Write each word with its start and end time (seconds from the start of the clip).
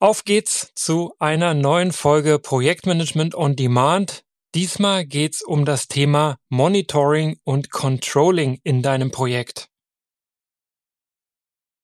Auf 0.00 0.24
geht's 0.24 0.70
zu 0.76 1.12
einer 1.18 1.54
neuen 1.54 1.92
Folge 1.92 2.38
Projektmanagement 2.38 3.34
on 3.34 3.56
Demand. 3.56 4.22
Diesmal 4.54 5.04
geht's 5.04 5.42
um 5.42 5.64
das 5.64 5.88
Thema 5.88 6.38
Monitoring 6.50 7.40
und 7.42 7.72
Controlling 7.72 8.60
in 8.62 8.80
deinem 8.80 9.10
Projekt. 9.10 9.68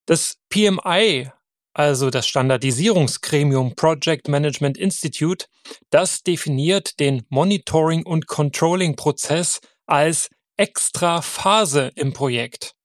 Das 0.07 0.37
PMI, 0.49 1.33
also 1.73 2.11
das 2.11 2.29
Standardisierungsgremium 2.29 3.75
Project 3.75 4.29
Management 4.29 4.79
Institute, 4.79 5.47
das 5.91 6.23
definiert 6.23 7.01
den 7.01 7.27
Monitoring- 7.31 8.07
und 8.07 8.29
Controlling-Prozess 8.29 9.61
als 9.87 10.31
extra 10.57 11.21
Phase 11.21 11.91
im 11.97 12.13
Projekt. 12.13 12.77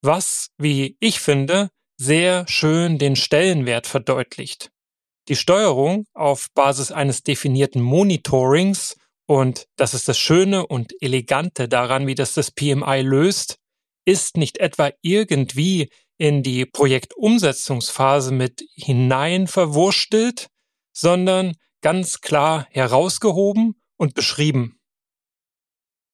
Was, 0.00 0.50
wie 0.58 0.96
ich 1.00 1.18
finde, 1.18 1.70
sehr 1.98 2.46
schön 2.48 2.98
den 2.98 3.16
Stellenwert 3.16 3.86
verdeutlicht. 3.86 4.70
Die 5.28 5.36
Steuerung 5.36 6.06
auf 6.14 6.46
Basis 6.54 6.90
eines 6.92 7.22
definierten 7.22 7.82
Monitorings 7.82 8.96
und 9.26 9.66
das 9.76 9.92
ist 9.92 10.08
das 10.08 10.18
Schöne 10.18 10.66
und 10.66 10.94
Elegante 11.02 11.68
daran, 11.68 12.06
wie 12.06 12.14
das 12.14 12.32
das 12.32 12.50
PMI 12.50 13.02
löst, 13.02 13.58
ist 14.06 14.38
nicht 14.38 14.58
etwa 14.58 14.90
irgendwie 15.02 15.90
in 16.16 16.42
die 16.42 16.64
Projektumsetzungsphase 16.64 18.32
mit 18.32 18.64
hinein 18.74 19.46
verwurstelt, 19.46 20.48
sondern 20.94 21.56
ganz 21.82 22.22
klar 22.22 22.66
herausgehoben 22.70 23.80
und 23.98 24.14
beschrieben 24.14 24.78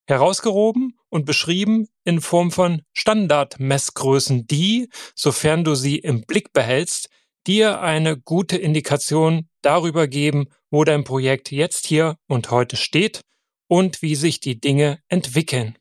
herausgehoben 0.06 0.98
und 1.14 1.26
beschrieben 1.26 1.86
in 2.02 2.20
Form 2.20 2.50
von 2.50 2.82
Standardmessgrößen, 2.92 4.48
die, 4.48 4.88
sofern 5.14 5.62
du 5.62 5.76
sie 5.76 5.98
im 5.98 6.22
Blick 6.22 6.52
behältst, 6.52 7.08
dir 7.46 7.80
eine 7.80 8.18
gute 8.18 8.56
Indikation 8.56 9.48
darüber 9.62 10.08
geben, 10.08 10.48
wo 10.72 10.82
dein 10.82 11.04
Projekt 11.04 11.52
jetzt 11.52 11.86
hier 11.86 12.16
und 12.26 12.50
heute 12.50 12.76
steht 12.76 13.20
und 13.68 14.02
wie 14.02 14.16
sich 14.16 14.40
die 14.40 14.58
Dinge 14.58 14.98
entwickeln. 15.06 15.78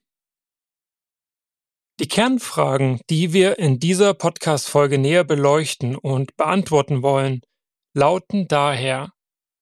Die 2.00 2.08
Kernfragen, 2.08 3.02
die 3.10 3.34
wir 3.34 3.58
in 3.58 3.80
dieser 3.80 4.14
Podcast-Folge 4.14 5.00
näher 5.00 5.24
beleuchten 5.24 5.96
und 5.96 6.38
beantworten 6.38 7.02
wollen, 7.02 7.42
lauten 7.96 8.48
daher, 8.48 9.12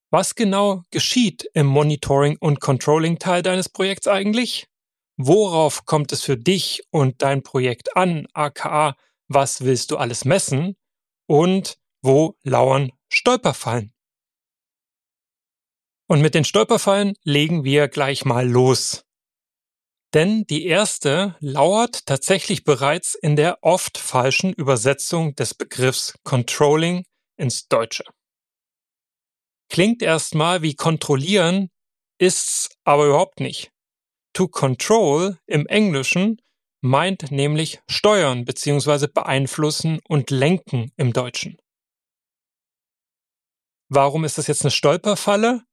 was 0.10 0.36
genau 0.36 0.84
geschieht 0.92 1.50
im 1.54 1.68
Monitoring- 1.68 2.38
und 2.42 2.60
Controlling-Teil 2.60 3.42
deines 3.42 3.70
Projekts 3.70 4.08
eigentlich? 4.08 4.68
Worauf 5.24 5.86
kommt 5.86 6.12
es 6.14 6.24
für 6.24 6.36
dich 6.36 6.82
und 6.90 7.22
dein 7.22 7.44
Projekt 7.44 7.96
an, 7.96 8.26
aka 8.34 8.96
was 9.28 9.62
willst 9.62 9.92
du 9.92 9.98
alles 9.98 10.26
messen? 10.26 10.76
Und 11.28 11.78
wo 12.02 12.40
lauern 12.42 12.92
Stolperfallen? 13.08 13.94
Und 16.08 16.22
mit 16.22 16.34
den 16.34 16.44
Stolperfallen 16.44 17.14
legen 17.24 17.64
wir 17.64 17.88
gleich 17.88 18.26
mal 18.26 18.50
los. 18.50 19.06
Denn 20.16 20.44
die 20.46 20.66
erste 20.66 21.38
lauert 21.40 22.08
tatsächlich 22.08 22.64
bereits 22.64 23.14
in 23.14 23.36
der 23.36 23.60
oft 23.62 24.00
falschen 24.00 24.52
Übersetzung 24.54 25.36
des 25.36 25.54
Begriffs 25.54 26.16
Controlling 26.24 27.06
ins 27.38 27.68
Deutsche. 27.68 28.06
Klingt 29.70 30.02
erstmal 30.02 30.64
wie 30.64 30.74
kontrollieren, 30.74 31.70
ist's 32.18 32.70
aber 32.84 33.06
überhaupt 33.06 33.40
nicht. 33.40 33.71
To 34.34 34.48
control 34.48 35.38
im 35.46 35.68
Englischen 35.68 36.42
meint 36.82 37.32
nämlich 37.32 37.82
steuern 37.90 38.46
bzw. 38.46 39.08
beeinflussen 39.08 40.00
und 40.08 40.32
lenken 40.32 40.92
im 40.96 41.14
Deutschen. 41.14 41.58
Warum 43.90 44.24
ist 44.24 44.38
das 44.38 44.48
jetzt 44.48 44.64
eine 44.64 44.72
Stolperfalle? 44.72 45.64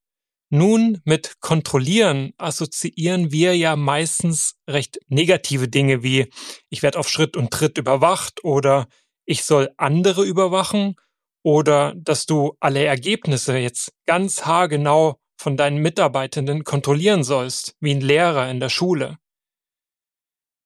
Nun, 0.51 1.01
mit 1.05 1.41
kontrollieren 1.41 2.33
assoziieren 2.39 3.31
wir 3.31 3.57
ja 3.57 3.77
meistens 3.77 4.57
recht 4.69 4.99
negative 5.09 5.69
Dinge 5.69 6.03
wie 6.03 6.31
ich 6.71 6.83
werde 6.83 6.99
auf 6.99 7.09
Schritt 7.09 7.37
und 7.37 7.53
Tritt 7.53 7.77
überwacht 7.79 8.43
oder 8.45 8.89
ich 9.27 9.45
soll 9.45 9.71
andere 9.77 10.25
überwachen 10.25 10.97
oder 11.45 11.95
dass 11.97 12.25
du 12.25 12.57
alle 12.61 12.85
Ergebnisse 12.85 13.59
jetzt 13.59 13.93
ganz 14.07 14.47
haargenau 14.47 15.21
von 15.39 15.57
deinen 15.57 15.79
Mitarbeitenden 15.79 16.65
kontrollieren 16.65 17.25
sollst, 17.25 17.77
wie 17.81 17.95
ein 17.95 18.01
Lehrer 18.01 18.51
in 18.51 18.61
der 18.61 18.69
Schule. 18.69 19.19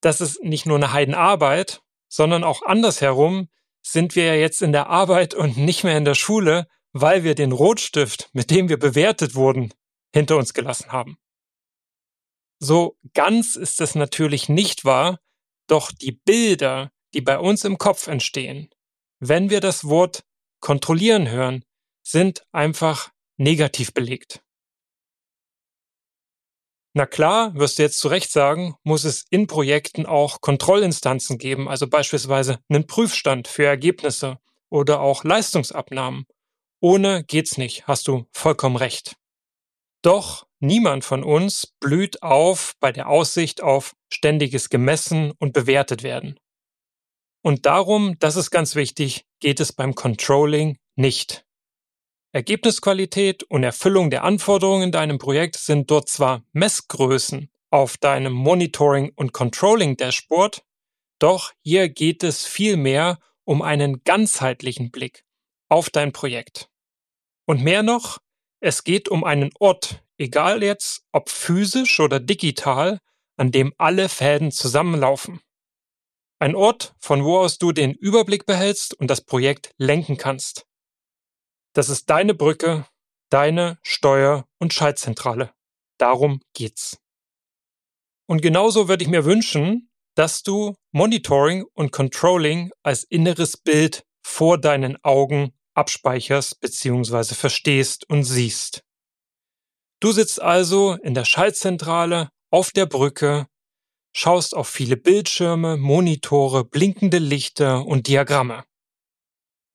Das 0.00 0.21
ist 0.21 0.43
nicht 0.43 0.66
nur 0.66 0.77
eine 0.77 0.93
Heidenarbeit, 0.93 1.83
sondern 2.09 2.43
auch 2.43 2.62
andersherum 2.62 3.49
sind 3.82 4.16
wir 4.16 4.25
ja 4.25 4.34
jetzt 4.34 4.62
in 4.62 4.72
der 4.72 4.88
Arbeit 4.88 5.34
und 5.34 5.56
nicht 5.56 5.84
mehr 5.84 5.97
in 5.97 6.05
der 6.05 6.15
Schule, 6.15 6.66
weil 6.93 7.25
wir 7.25 7.34
den 7.34 7.53
Rotstift, 7.53 8.31
mit 8.32 8.50
dem 8.50 8.69
wir 8.69 8.78
bewertet 8.78 9.34
wurden, 9.34 9.72
hinter 10.15 10.37
uns 10.37 10.55
gelassen 10.55 10.93
haben. 10.93 11.19
So 12.59 12.97
ganz 13.15 13.56
ist 13.56 13.81
es 13.81 13.94
natürlich 13.94 14.49
nicht 14.49 14.84
wahr, 14.84 15.19
doch 15.66 15.91
die 15.91 16.12
Bilder, 16.12 16.93
die 17.15 17.21
bei 17.21 17.38
uns 17.38 17.65
im 17.65 17.78
Kopf 17.78 18.06
entstehen, 18.06 18.71
wenn 19.19 19.50
wir 19.50 19.61
das 19.61 19.84
Wort 19.84 20.25
kontrollieren 20.61 21.28
hören, 21.28 21.65
sind 22.03 22.44
einfach 22.53 23.11
negativ 23.37 23.93
belegt. 23.93 24.43
Na 26.95 27.07
klar, 27.07 27.55
wirst 27.55 27.79
du 27.79 27.83
jetzt 27.83 27.99
zu 27.99 28.09
Recht 28.09 28.31
sagen, 28.31 28.75
muss 28.83 29.05
es 29.05 29.25
in 29.31 29.47
Projekten 29.47 30.05
auch 30.05 30.43
Kontrollinstanzen 30.43 31.39
geben, 31.39 31.69
also 31.69 31.89
beispielsweise 31.89 32.59
einen 32.69 32.87
Prüfstand 32.87 33.49
für 33.49 33.65
Ergebnisse 33.65 34.39
oder 34.69 35.01
auch 35.01 35.25
Leistungsabnahmen. 35.25 36.27
Ohne 36.81 37.25
geht's 37.25 37.57
nicht, 37.57 37.87
hast 37.87 38.09
du 38.09 38.27
vollkommen 38.33 38.77
recht. 38.77 39.17
Doch 40.03 40.47
niemand 40.59 41.05
von 41.05 41.25
uns 41.25 41.73
blüht 41.81 42.23
auf 42.23 42.75
bei 42.79 42.93
der 42.93 43.09
Aussicht 43.09 43.63
auf 43.63 43.95
ständiges 44.13 44.69
gemessen 44.69 45.33
und 45.39 45.55
bewertet 45.55 46.03
werden. 46.03 46.39
Und 47.43 47.65
darum, 47.67 48.19
das 48.19 48.37
ist 48.37 48.51
ganz 48.51 48.75
wichtig, 48.75 49.25
geht 49.41 49.61
es 49.61 49.73
beim 49.73 49.95
Controlling 49.95 50.77
nicht. 50.97 51.45
Ergebnisqualität 52.32 53.43
und 53.44 53.62
Erfüllung 53.62 54.10
der 54.10 54.25
Anforderungen 54.25 54.84
in 54.84 54.93
deinem 54.93 55.19
Projekt 55.19 55.56
sind 55.56 55.91
dort 55.91 56.09
zwar 56.09 56.43
Messgrößen 56.53 57.50
auf 57.70 57.98
deinem 57.98 58.32
Monitoring- 58.32 59.12
und 59.16 59.32
Controlling-Dashboard, 59.32 60.62
doch 61.19 61.53
hier 61.60 61.91
geht 61.91 62.22
es 62.22 62.47
vielmehr 62.47 63.19
um 63.44 63.60
einen 63.60 64.03
ganzheitlichen 64.04 64.91
Blick 64.91 65.25
auf 65.69 65.91
dein 65.91 66.12
Projekt. 66.12 66.70
Und 67.47 67.62
mehr 67.62 67.82
noch, 67.82 68.19
es 68.60 68.82
geht 68.84 69.09
um 69.09 69.25
einen 69.25 69.50
Ort, 69.59 70.03
egal 70.16 70.62
jetzt 70.62 71.04
ob 71.12 71.28
physisch 71.28 72.00
oder 72.00 72.19
digital, 72.19 72.99
an 73.37 73.50
dem 73.50 73.75
alle 73.76 74.09
Fäden 74.09 74.53
zusammenlaufen. 74.53 75.41
Ein 76.38 76.54
Ort, 76.54 76.94
von 76.99 77.25
wo 77.25 77.38
aus 77.38 77.59
du 77.59 77.72
den 77.72 77.93
Überblick 77.93 78.47
behältst 78.47 78.94
und 78.94 79.09
das 79.09 79.20
Projekt 79.20 79.72
lenken 79.76 80.16
kannst. 80.16 80.66
Das 81.75 81.88
ist 81.88 82.10
deine 82.10 82.34
Brücke, 82.34 82.87
deine 83.31 83.78
Steuer- 83.83 84.47
und 84.59 84.75
Schaltzentrale. 84.75 85.53
Darum 85.99 86.41
geht's. 86.55 86.99
Und 88.27 88.43
genauso 88.43 88.88
würde 88.88 89.05
ich 89.05 89.10
mir 89.10 89.25
wünschen, 89.25 89.91
dass 90.15 90.43
du 90.43 90.75
Monitoring 90.93 91.65
und 91.75 91.93
Controlling 91.93 92.71
als 92.82 93.05
inneres 93.05 93.56
Bild 93.56 94.05
vor 94.22 94.59
deinen 94.59 95.03
Augen 95.03 95.53
abspeicherst 95.75 96.61
bzw. 96.61 97.34
verstehst 97.34 98.09
und 98.09 98.25
siehst. 98.25 98.84
Du 100.00 100.12
sitzt 100.12 100.41
also 100.41 100.94
in 101.03 101.15
der 101.15 101.25
Schaltzentrale 101.25 102.31
auf 102.50 102.71
der 102.71 102.87
Brücke 102.87 103.47
schaust 104.12 104.55
auf 104.55 104.69
viele 104.69 104.97
Bildschirme, 104.97 105.77
Monitore, 105.77 106.65
blinkende 106.65 107.19
Lichter 107.19 107.87
und 107.87 108.06
Diagramme. 108.06 108.65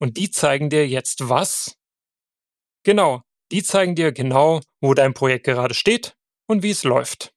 Und 0.00 0.16
die 0.16 0.30
zeigen 0.30 0.70
dir 0.70 0.86
jetzt 0.86 1.28
was? 1.28 1.76
Genau, 2.88 3.20
die 3.52 3.62
zeigen 3.62 3.96
dir 3.96 4.12
genau, 4.12 4.62
wo 4.80 4.94
dein 4.94 5.12
Projekt 5.12 5.44
gerade 5.44 5.74
steht 5.74 6.16
und 6.46 6.62
wie 6.62 6.70
es 6.70 6.84
läuft. 6.84 7.34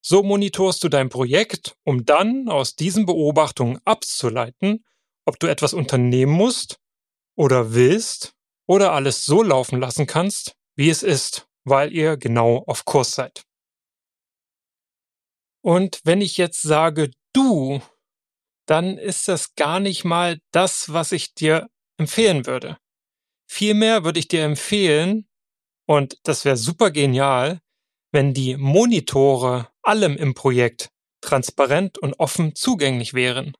So 0.00 0.22
monitorst 0.22 0.84
du 0.84 0.88
dein 0.88 1.08
Projekt, 1.08 1.76
um 1.82 2.04
dann 2.04 2.48
aus 2.48 2.76
diesen 2.76 3.04
Beobachtungen 3.04 3.80
abzuleiten, 3.84 4.84
ob 5.26 5.40
du 5.40 5.48
etwas 5.48 5.74
unternehmen 5.74 6.30
musst 6.30 6.78
oder 7.36 7.74
willst 7.74 8.36
oder 8.68 8.92
alles 8.92 9.24
so 9.24 9.42
laufen 9.42 9.80
lassen 9.80 10.06
kannst, 10.06 10.54
wie 10.76 10.90
es 10.90 11.02
ist, 11.02 11.48
weil 11.64 11.92
ihr 11.92 12.16
genau 12.16 12.62
auf 12.68 12.84
Kurs 12.84 13.16
seid. 13.16 13.42
Und 15.60 15.98
wenn 16.04 16.20
ich 16.20 16.36
jetzt 16.36 16.62
sage 16.62 17.10
du, 17.32 17.82
dann 18.66 18.96
ist 18.96 19.26
das 19.26 19.56
gar 19.56 19.80
nicht 19.80 20.04
mal 20.04 20.38
das, 20.52 20.92
was 20.92 21.10
ich 21.10 21.34
dir 21.34 21.68
empfehlen 21.96 22.46
würde. 22.46 22.78
Vielmehr 23.48 24.04
würde 24.04 24.20
ich 24.20 24.28
dir 24.28 24.44
empfehlen, 24.44 25.26
und 25.86 26.18
das 26.24 26.44
wäre 26.44 26.58
super 26.58 26.90
genial, 26.90 27.60
wenn 28.12 28.34
die 28.34 28.56
Monitore 28.56 29.68
allem 29.82 30.16
im 30.16 30.34
Projekt 30.34 30.90
transparent 31.22 31.98
und 31.98 32.14
offen 32.20 32.54
zugänglich 32.54 33.14
wären. 33.14 33.54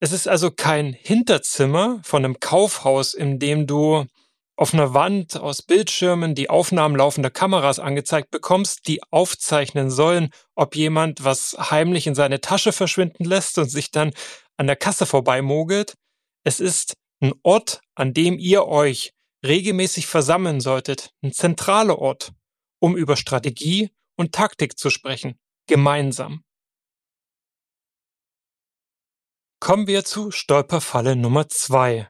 Es 0.00 0.12
ist 0.12 0.28
also 0.28 0.50
kein 0.50 0.92
Hinterzimmer 0.92 2.00
von 2.02 2.24
einem 2.24 2.40
Kaufhaus, 2.40 3.14
in 3.14 3.38
dem 3.38 3.66
du 3.66 4.06
auf 4.56 4.74
einer 4.74 4.92
Wand 4.92 5.36
aus 5.36 5.62
Bildschirmen 5.62 6.34
die 6.34 6.50
Aufnahmen 6.50 6.96
laufender 6.96 7.30
Kameras 7.30 7.78
angezeigt 7.78 8.30
bekommst, 8.30 8.86
die 8.86 9.02
aufzeichnen 9.10 9.90
sollen, 9.90 10.30
ob 10.54 10.76
jemand 10.76 11.24
was 11.24 11.56
heimlich 11.58 12.06
in 12.06 12.14
seine 12.14 12.40
Tasche 12.40 12.72
verschwinden 12.72 13.24
lässt 13.24 13.56
und 13.58 13.68
sich 13.68 13.90
dann 13.90 14.12
an 14.56 14.66
der 14.66 14.76
Kasse 14.76 15.06
vorbeimogelt. 15.06 15.94
Es 16.44 16.60
ist 16.60 16.94
ein 17.20 17.32
Ort, 17.42 17.80
an 17.94 18.12
dem 18.12 18.38
ihr 18.38 18.66
euch 18.66 19.14
regelmäßig 19.44 20.06
versammeln 20.06 20.60
solltet, 20.60 21.12
ein 21.22 21.32
zentraler 21.32 21.98
Ort, 21.98 22.32
um 22.80 22.96
über 22.96 23.16
Strategie 23.16 23.90
und 24.16 24.32
Taktik 24.32 24.78
zu 24.78 24.90
sprechen, 24.90 25.38
gemeinsam. 25.66 26.44
Kommen 29.60 29.86
wir 29.86 30.04
zu 30.04 30.30
Stolperfalle 30.30 31.16
Nummer 31.16 31.48
zwei. 31.48 32.08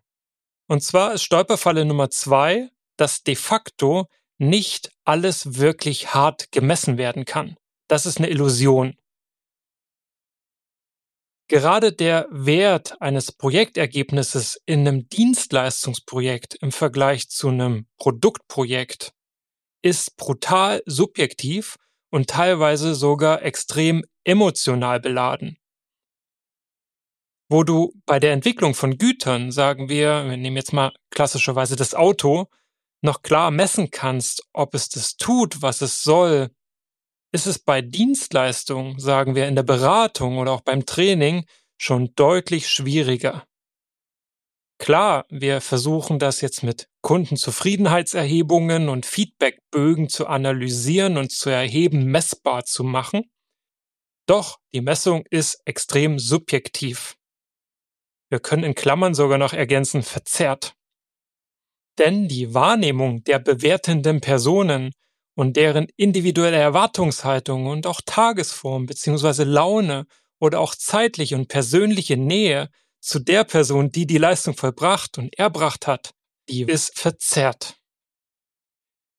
Und 0.67 0.83
zwar 0.83 1.13
ist 1.13 1.23
Stolperfalle 1.23 1.85
Nummer 1.85 2.11
zwei, 2.11 2.71
dass 2.97 3.23
de 3.23 3.37
facto 3.37 4.09
nicht 4.39 4.91
alles 5.05 5.59
wirklich 5.59 6.15
hart 6.15 6.51
gemessen 6.51 6.99
werden 6.99 7.25
kann. 7.25 7.57
Das 7.89 8.07
ist 8.07 8.19
eine 8.19 8.29
Illusion. 8.29 8.97
Gerade 11.49 11.93
der 11.93 12.27
Wert 12.31 13.01
eines 13.03 13.31
Projektergebnisses 13.31 14.61
in 14.65 14.81
einem 14.81 15.09
Dienstleistungsprojekt 15.09 16.55
im 16.63 16.73
Vergleich 16.73 17.29
zu 17.29 17.49
einem 17.49 17.87
Produktprojekt 17.99 19.13
ist 19.83 20.17
brutal 20.17 20.83
subjektiv 20.87 21.77
und 22.11 22.31
teilweise 22.31 22.95
sogar 22.95 23.43
extrem 23.43 24.05
emotional 24.25 25.01
beladen. 25.01 25.59
Wo 27.51 27.63
du 27.63 27.93
bei 28.07 28.19
der 28.19 28.33
Entwicklung 28.33 28.75
von 28.75 28.97
Gütern, 28.97 29.53
sagen 29.53 29.91
wir, 29.91 30.25
wir 30.25 30.39
nehmen 30.39 30.57
jetzt 30.57 30.73
mal 30.73 30.95
klassischerweise 31.11 31.77
das 31.77 31.95
Auto, 31.95 32.47
noch 33.03 33.21
klar 33.21 33.51
messen 33.51 33.91
kannst, 33.91 34.49
ob 34.55 34.75
es 34.75 34.89
das 34.89 35.17
tut, 35.17 35.61
was 35.61 35.83
es 35.83 36.03
soll, 36.03 36.51
ist 37.35 37.47
es 37.47 37.59
bei 37.59 37.83
Dienstleistungen, 37.83 39.01
sagen 39.01 39.35
wir 39.35 39.49
in 39.49 39.57
der 39.57 39.65
Beratung 39.65 40.39
oder 40.39 40.53
auch 40.53 40.61
beim 40.61 40.87
Training, 40.87 41.47
schon 41.77 42.15
deutlich 42.15 42.69
schwieriger. 42.69 43.45
Klar, 44.79 45.27
wir 45.31 45.61
versuchen 45.61 46.21
das 46.21 46.41
jetzt 46.43 46.63
mit 46.63 46.89
Kundenzufriedenheitserhebungen 47.03 48.89
und 48.89 49.05
Feedbackbögen 49.05 50.09
zu 50.09 50.29
analysieren 50.29 51.17
und 51.17 51.33
zu 51.33 51.51
erheben, 51.51 52.05
messbar 52.05 52.67
zu 52.67 52.85
machen. 52.85 53.29
Doch 54.27 54.61
die 54.73 54.81
Messung 54.81 55.25
ist 55.29 55.61
extrem 55.65 56.21
subjektiv. 56.21 57.17
Wir 58.31 58.39
können 58.39 58.63
in 58.63 58.77
Klammern 58.77 59.15
sogar 59.15 59.39
noch 59.39 59.53
ergänzen 59.53 60.05
verzerrt. 60.05 60.77
Denn 61.99 62.29
die 62.29 62.55
Wahrnehmung 62.55 63.25
der 63.25 63.41
bewertenden 63.41 64.21
Personen 64.21 64.93
und 65.35 65.57
deren 65.57 65.89
individuelle 65.97 66.57
Erwartungshaltung 66.57 67.67
und 67.67 67.87
auch 67.87 68.01
Tagesform 68.05 68.87
bzw. 68.87 69.45
Laune 69.45 70.07
oder 70.39 70.61
auch 70.61 70.75
zeitliche 70.75 71.37
und 71.37 71.49
persönliche 71.49 72.17
Nähe 72.17 72.71
zu 73.01 73.19
der 73.19 73.45
Person, 73.45 73.91
die 73.91 74.07
die 74.07 74.19
Leistung 74.19 74.57
vollbracht 74.57 75.19
und 75.19 75.39
erbracht 75.39 75.87
hat, 75.87 76.15
die 76.49 76.63
ist 76.63 76.99
verzerrt. 76.99 77.77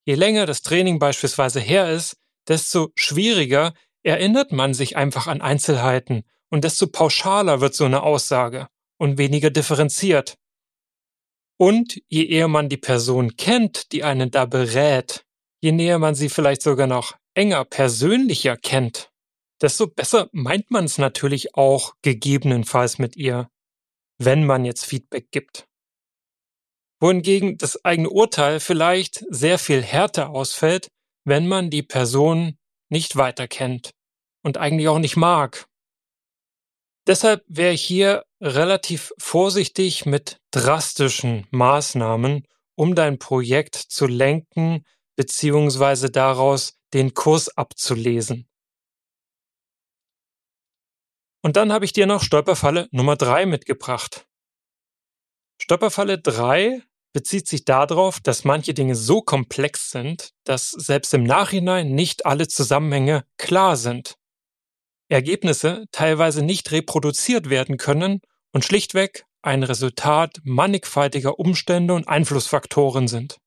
Je 0.06 0.16
länger 0.16 0.46
das 0.46 0.62
Training 0.62 1.00
beispielsweise 1.00 1.60
her 1.60 1.92
ist, 1.92 2.18
desto 2.48 2.92
schwieriger 2.96 3.74
erinnert 4.04 4.52
man 4.52 4.74
sich 4.74 4.96
einfach 4.96 5.28
an 5.28 5.42
Einzelheiten 5.42 6.24
und 6.50 6.64
desto 6.64 6.88
pauschaler 6.88 7.60
wird 7.60 7.74
so 7.74 7.86
eine 7.86 8.04
Aussage 8.04 8.68
und 8.98 9.18
weniger 9.18 9.50
differenziert. 9.50 10.36
Und 11.58 12.02
je 12.08 12.26
eher 12.26 12.48
man 12.48 12.70
die 12.70 12.78
Person 12.78 13.36
kennt, 13.36 13.92
die 13.92 14.04
einen 14.04 14.30
da 14.30 14.46
berät, 14.46 15.26
je 15.66 15.72
näher 15.72 15.98
man 15.98 16.14
sie 16.14 16.30
vielleicht 16.30 16.62
sogar 16.62 16.86
noch 16.86 17.18
enger, 17.34 17.66
persönlicher 17.66 18.56
kennt, 18.56 19.12
desto 19.62 19.88
besser 19.88 20.30
meint 20.32 20.70
man 20.70 20.86
es 20.86 21.00
natürlich 21.00 21.56
auch 21.56 21.96
gegebenenfalls 22.04 23.00
mit 23.00 23.16
ihr, 23.16 23.50
wenn 24.20 24.46
man 24.46 24.64
jetzt 24.64 24.86
Feedback 24.86 25.32
gibt. 25.32 25.68
Wohingegen 27.02 27.58
das 27.58 27.84
eigene 27.84 28.12
Urteil 28.12 28.60
vielleicht 28.60 29.26
sehr 29.30 29.58
viel 29.58 29.82
härter 29.82 30.30
ausfällt, 30.30 30.92
wenn 31.24 31.48
man 31.48 31.72
die 31.72 31.84
Person 31.84 32.60
nicht 32.90 33.16
weiter 33.16 33.48
kennt 33.48 33.90
und 34.44 34.58
eigentlich 34.58 34.88
auch 34.88 35.00
nicht 35.00 35.18
mag 35.18 35.66
Deshalb 37.08 37.44
wäre 37.48 37.74
ich 37.74 37.84
hier 37.84 38.26
relativ 38.42 39.14
vorsichtig 39.20 40.08
mit 40.08 40.40
drastischen 40.50 41.46
Maßnahmen, 41.52 42.48
um 42.76 42.96
dein 42.96 43.20
Projekt 43.20 43.76
zu 43.76 44.08
lenken 44.08 44.84
beziehungsweise 45.16 46.10
daraus 46.10 46.78
den 46.94 47.14
Kurs 47.14 47.50
abzulesen. 47.58 48.48
Und 51.42 51.58
dann 51.58 51.72
habe 51.72 51.86
ich 51.86 51.94
dir 51.94 52.08
noch 52.08 52.24
Stolperfalle 52.24 52.88
Nummer 52.92 53.16
drei 53.16 53.46
mitgebracht. 53.46 54.28
Stolperfalle 55.62 56.20
drei 56.20 56.82
bezieht 57.14 57.48
sich 57.48 57.64
darauf, 57.64 58.20
dass 58.20 58.44
manche 58.44 58.74
Dinge 58.74 58.96
so 58.96 59.22
komplex 59.22 59.90
sind, 59.90 60.32
dass 60.44 60.72
selbst 60.72 61.14
im 61.14 61.24
Nachhinein 61.24 61.94
nicht 61.94 62.26
alle 62.26 62.48
Zusammenhänge 62.48 63.26
klar 63.38 63.78
sind. 63.78 64.18
Ergebnisse 65.08 65.86
teilweise 65.92 66.44
nicht 66.44 66.72
reproduziert 66.72 67.50
werden 67.50 67.78
können 67.78 68.22
und 68.52 68.66
schlichtweg 68.66 69.26
ein 69.42 69.64
Resultat 69.64 70.42
mannigfaltiger 70.44 71.40
Umstände 71.40 71.94
und 71.94 72.08
Einflussfaktoren 72.08 73.08
sind. 73.08 73.38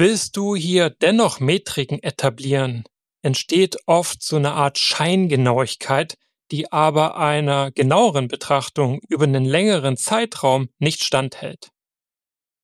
Willst 0.00 0.36
du 0.36 0.54
hier 0.54 0.90
dennoch 0.90 1.40
Metriken 1.40 2.00
etablieren, 2.00 2.84
entsteht 3.22 3.78
oft 3.86 4.22
so 4.22 4.36
eine 4.36 4.52
Art 4.52 4.78
Scheingenauigkeit, 4.78 6.14
die 6.52 6.70
aber 6.70 7.16
einer 7.16 7.72
genaueren 7.72 8.28
Betrachtung 8.28 9.00
über 9.08 9.24
einen 9.24 9.44
längeren 9.44 9.96
Zeitraum 9.96 10.68
nicht 10.78 11.02
standhält. 11.02 11.70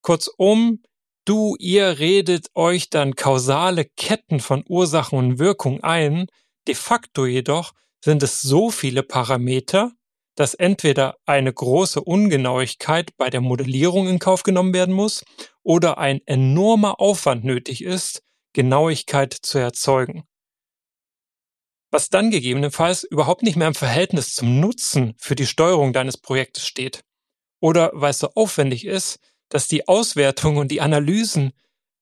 Kurzum, 0.01 0.85
du, 1.25 1.57
ihr 1.59 1.99
redet 1.99 2.51
euch 2.55 2.89
dann 2.89 3.17
kausale 3.17 3.87
Ketten 3.97 4.39
von 4.39 4.63
Ursachen 4.69 5.19
und 5.19 5.39
Wirkung 5.41 5.83
ein, 5.83 6.29
De 6.69 6.77
facto 6.77 7.27
jedoch 7.27 7.73
sind 8.05 8.23
es 8.23 8.43
so 8.43 8.71
viele 8.71 9.03
Parameter, 9.03 9.91
dass 10.35 10.55
entweder 10.55 11.17
eine 11.27 11.53
große 11.53 12.01
Ungenauigkeit 12.01 13.17
bei 13.17 13.31
der 13.31 13.41
Modellierung 13.41 14.09
in 14.09 14.19
Kauf 14.19 14.43
genommen 14.43 14.75
werden 14.75 14.95
muss 14.95 15.25
oder 15.63 15.99
ein 15.99 16.21
enormer 16.27 17.01
Aufwand 17.01 17.45
nötig 17.45 17.83
ist, 17.83 18.23
Genauigkeit 18.53 19.33
zu 19.33 19.59
erzeugen. 19.59 20.25
Was 21.91 22.09
dann 22.09 22.31
gegebenenfalls 22.31 23.05
überhaupt 23.05 23.43
nicht 23.43 23.57
mehr 23.57 23.69
im 23.69 23.75
Verhältnis 23.75 24.35
zum 24.35 24.59
Nutzen 24.59 25.15
für 25.19 25.37
die 25.37 25.47
Steuerung 25.47 25.93
deines 25.93 26.17
Projektes 26.17 26.67
steht. 26.67 27.05
Oder 27.61 27.93
weil 27.95 28.11
es 28.11 28.19
so 28.19 28.31
aufwendig 28.35 28.85
ist, 28.85 29.21
dass 29.49 29.69
die 29.69 29.87
Auswertung 29.87 30.57
und 30.57 30.73
die 30.73 30.81
Analysen 30.81 31.53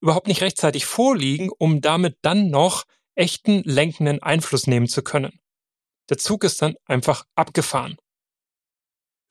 überhaupt 0.01 0.27
nicht 0.27 0.41
rechtzeitig 0.41 0.85
vorliegen, 0.85 1.49
um 1.57 1.79
damit 1.79 2.17
dann 2.23 2.49
noch 2.49 2.85
echten 3.15 3.61
lenkenden 3.63 4.21
Einfluss 4.21 4.65
nehmen 4.65 4.87
zu 4.87 5.03
können. 5.03 5.39
Der 6.09 6.17
Zug 6.17 6.43
ist 6.43 6.61
dann 6.61 6.75
einfach 6.85 7.25
abgefahren. 7.35 7.97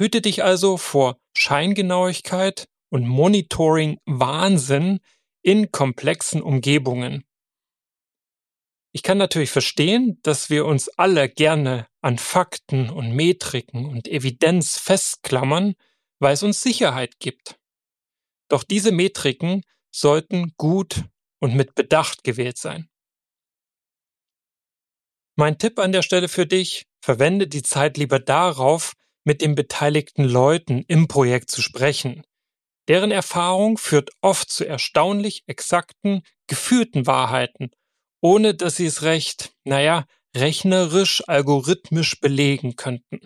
Hüte 0.02 0.20
dich 0.20 0.42
also 0.42 0.78
vor 0.78 1.16
Scheingenauigkeit 1.32 2.66
und 2.90 3.06
Monitoring 3.06 4.00
Wahnsinn 4.04 4.98
in 5.42 5.70
komplexen 5.70 6.42
Umgebungen. 6.42 7.24
Ich 8.90 9.04
kann 9.04 9.16
natürlich 9.16 9.52
verstehen, 9.52 10.18
dass 10.22 10.50
wir 10.50 10.66
uns 10.66 10.88
alle 10.88 11.28
gerne 11.28 11.86
an 12.00 12.18
Fakten 12.18 12.90
und 12.90 13.12
Metriken 13.12 13.86
und 13.86 14.08
Evidenz 14.08 14.76
festklammern, 14.76 15.74
weil 16.18 16.34
es 16.34 16.42
uns 16.42 16.60
Sicherheit 16.60 17.20
gibt. 17.20 17.60
Doch 18.48 18.64
diese 18.64 18.90
Metriken 18.90 19.62
sollten 19.92 20.54
gut 20.56 21.04
und 21.38 21.54
mit 21.54 21.76
Bedacht 21.76 22.24
gewählt 22.24 22.58
sein. 22.58 22.90
Mein 25.36 25.58
Tipp 25.58 25.78
an 25.78 25.92
der 25.92 26.02
Stelle 26.02 26.28
für 26.28 26.44
dich, 26.44 26.88
verwende 27.00 27.46
die 27.46 27.62
Zeit 27.62 27.98
lieber 27.98 28.18
darauf, 28.18 28.94
mit 29.24 29.40
den 29.40 29.54
beteiligten 29.54 30.24
Leuten 30.24 30.84
im 30.88 31.08
Projekt 31.08 31.50
zu 31.50 31.62
sprechen. 31.62 32.22
Deren 32.88 33.10
Erfahrung 33.10 33.78
führt 33.78 34.10
oft 34.20 34.50
zu 34.50 34.66
erstaunlich 34.66 35.44
exakten, 35.46 36.22
gefühlten 36.48 37.06
Wahrheiten, 37.06 37.70
ohne 38.20 38.54
dass 38.54 38.76
sie 38.76 38.86
es 38.86 39.02
recht, 39.02 39.54
naja, 39.64 40.06
rechnerisch, 40.36 41.22
algorithmisch 41.28 42.20
belegen 42.20 42.76
könnten. 42.76 43.20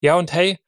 Ja 0.00 0.16
und 0.16 0.32
hey, 0.32 0.58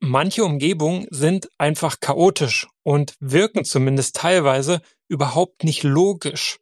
manche 0.00 0.44
Umgebungen 0.44 1.06
sind 1.10 1.48
einfach 1.56 2.00
chaotisch 2.00 2.66
und 2.82 3.14
wirken 3.20 3.64
zumindest 3.64 4.16
teilweise 4.16 4.82
überhaupt 5.08 5.64
nicht 5.64 5.82
logisch. 5.82 6.58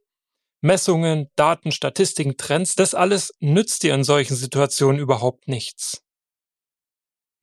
Messungen, 0.61 1.29
Daten, 1.37 1.73
Statistiken, 1.73 2.37
Trends, 2.37 2.75
das 2.75 2.95
alles 2.95 3.35
nützt 3.41 3.83
dir 3.83 3.95
in 3.95 4.05
solchen 4.05 4.37
Situationen 4.37 5.01
überhaupt 5.01 5.49
nichts. 5.49 6.04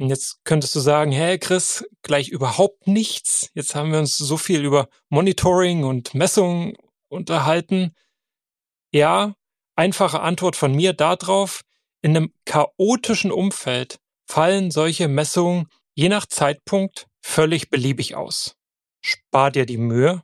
Und 0.02 0.10
jetzt 0.10 0.44
könntest 0.46 0.74
du 0.74 0.80
sagen, 0.80 1.12
hey 1.12 1.38
Chris, 1.38 1.86
gleich 2.02 2.30
überhaupt 2.30 2.88
nichts. 2.88 3.52
Jetzt 3.54 3.76
haben 3.76 3.92
wir 3.92 4.00
uns 4.00 4.18
so 4.18 4.36
viel 4.36 4.66
über 4.66 4.90
Monitoring 5.10 5.84
und 5.84 6.16
Messungen 6.16 6.74
unterhalten. 7.08 7.94
Ja, 8.92 9.36
einfache 9.76 10.22
Antwort 10.22 10.56
von 10.56 10.74
mir 10.74 10.94
darauf. 10.94 11.62
In 12.02 12.18
einem 12.18 12.34
chaotischen 12.46 13.32
Umfeld 13.32 14.00
fallen 14.26 14.72
solche 14.72 15.08
Messungen 15.08 15.68
je 15.94 16.10
nach 16.10 16.26
Zeitpunkt 16.26 17.06
völlig 17.22 17.70
beliebig 17.70 18.16
aus. 18.16 18.56
Spar 19.02 19.52
dir 19.52 19.68
die 19.68 19.78
Mühe. 19.78 20.24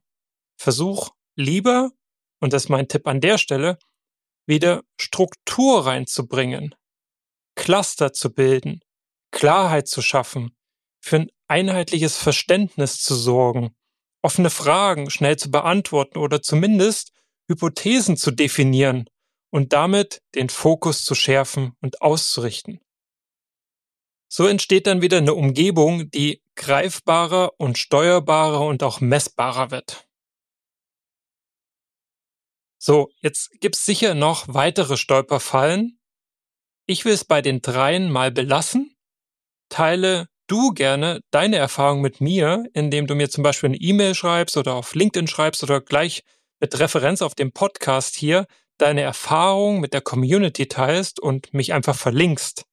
Versuch 0.60 1.12
lieber, 1.36 1.92
und 2.40 2.52
das 2.52 2.64
ist 2.64 2.70
mein 2.70 2.88
Tipp 2.88 3.06
an 3.06 3.22
der 3.22 3.38
Stelle, 3.38 3.78
wieder 4.48 4.82
Struktur 5.00 5.86
reinzubringen, 5.86 6.74
Cluster 7.54 8.12
zu 8.12 8.34
bilden, 8.34 8.82
Klarheit 9.32 9.88
zu 9.88 10.02
schaffen, 10.02 10.56
für 11.00 11.18
ein 11.18 11.32
einheitliches 11.48 12.18
Verständnis 12.18 13.02
zu 13.02 13.16
sorgen, 13.16 13.76
offene 14.22 14.50
Fragen 14.50 15.10
schnell 15.10 15.38
zu 15.38 15.52
beantworten 15.52 16.18
oder 16.18 16.42
zumindest 16.42 17.12
Hypothesen 17.50 18.18
zu 18.18 18.32
definieren 18.32 19.10
und 19.52 19.74
damit 19.74 20.22
den 20.36 20.50
Fokus 20.50 21.06
zu 21.06 21.16
schärfen 21.16 21.74
und 21.82 22.02
auszurichten. 22.02 22.82
So 24.30 24.46
entsteht 24.46 24.88
dann 24.88 25.02
wieder 25.02 25.18
eine 25.18 25.34
Umgebung, 25.34 26.12
die 26.12 26.44
greifbarer 26.56 27.54
und 27.58 27.78
steuerbarer 27.78 28.62
und 28.62 28.84
auch 28.84 29.00
messbarer 29.00 29.72
wird. 29.72 30.08
So, 32.78 33.10
jetzt 33.22 33.52
gibt's 33.62 33.86
sicher 33.86 34.14
noch 34.14 34.46
weitere 34.50 34.98
Stolperfallen. 34.98 36.00
Ich 36.86 37.06
will 37.06 37.14
es 37.14 37.26
bei 37.26 37.42
den 37.42 37.62
dreien 37.62 38.12
mal 38.12 38.32
belassen. 38.32 38.97
Teile 39.70 40.28
du 40.48 40.72
gerne 40.72 41.22
deine 41.32 41.58
Erfahrung 41.58 42.02
mit 42.02 42.22
mir, 42.22 42.66
indem 42.74 43.08
du 43.08 43.16
mir 43.16 43.30
zum 43.30 43.44
Beispiel 43.44 43.70
eine 43.70 43.78
E-Mail 43.78 44.16
schreibst 44.16 44.58
oder 44.58 44.76
auf 44.76 44.96
LinkedIn 44.96 45.28
schreibst 45.28 45.64
oder 45.64 45.82
gleich 45.82 46.24
mit 46.60 46.80
Referenz 46.80 47.22
auf 47.22 47.36
dem 47.36 47.52
Podcast 47.52 48.16
hier 48.16 48.46
deine 48.78 49.02
Erfahrung 49.02 49.80
mit 49.80 49.94
der 49.94 50.02
Community 50.02 50.68
teilst 50.68 51.20
und 51.20 51.54
mich 51.54 51.74
einfach 51.74 51.96
verlinkst. 51.96 52.64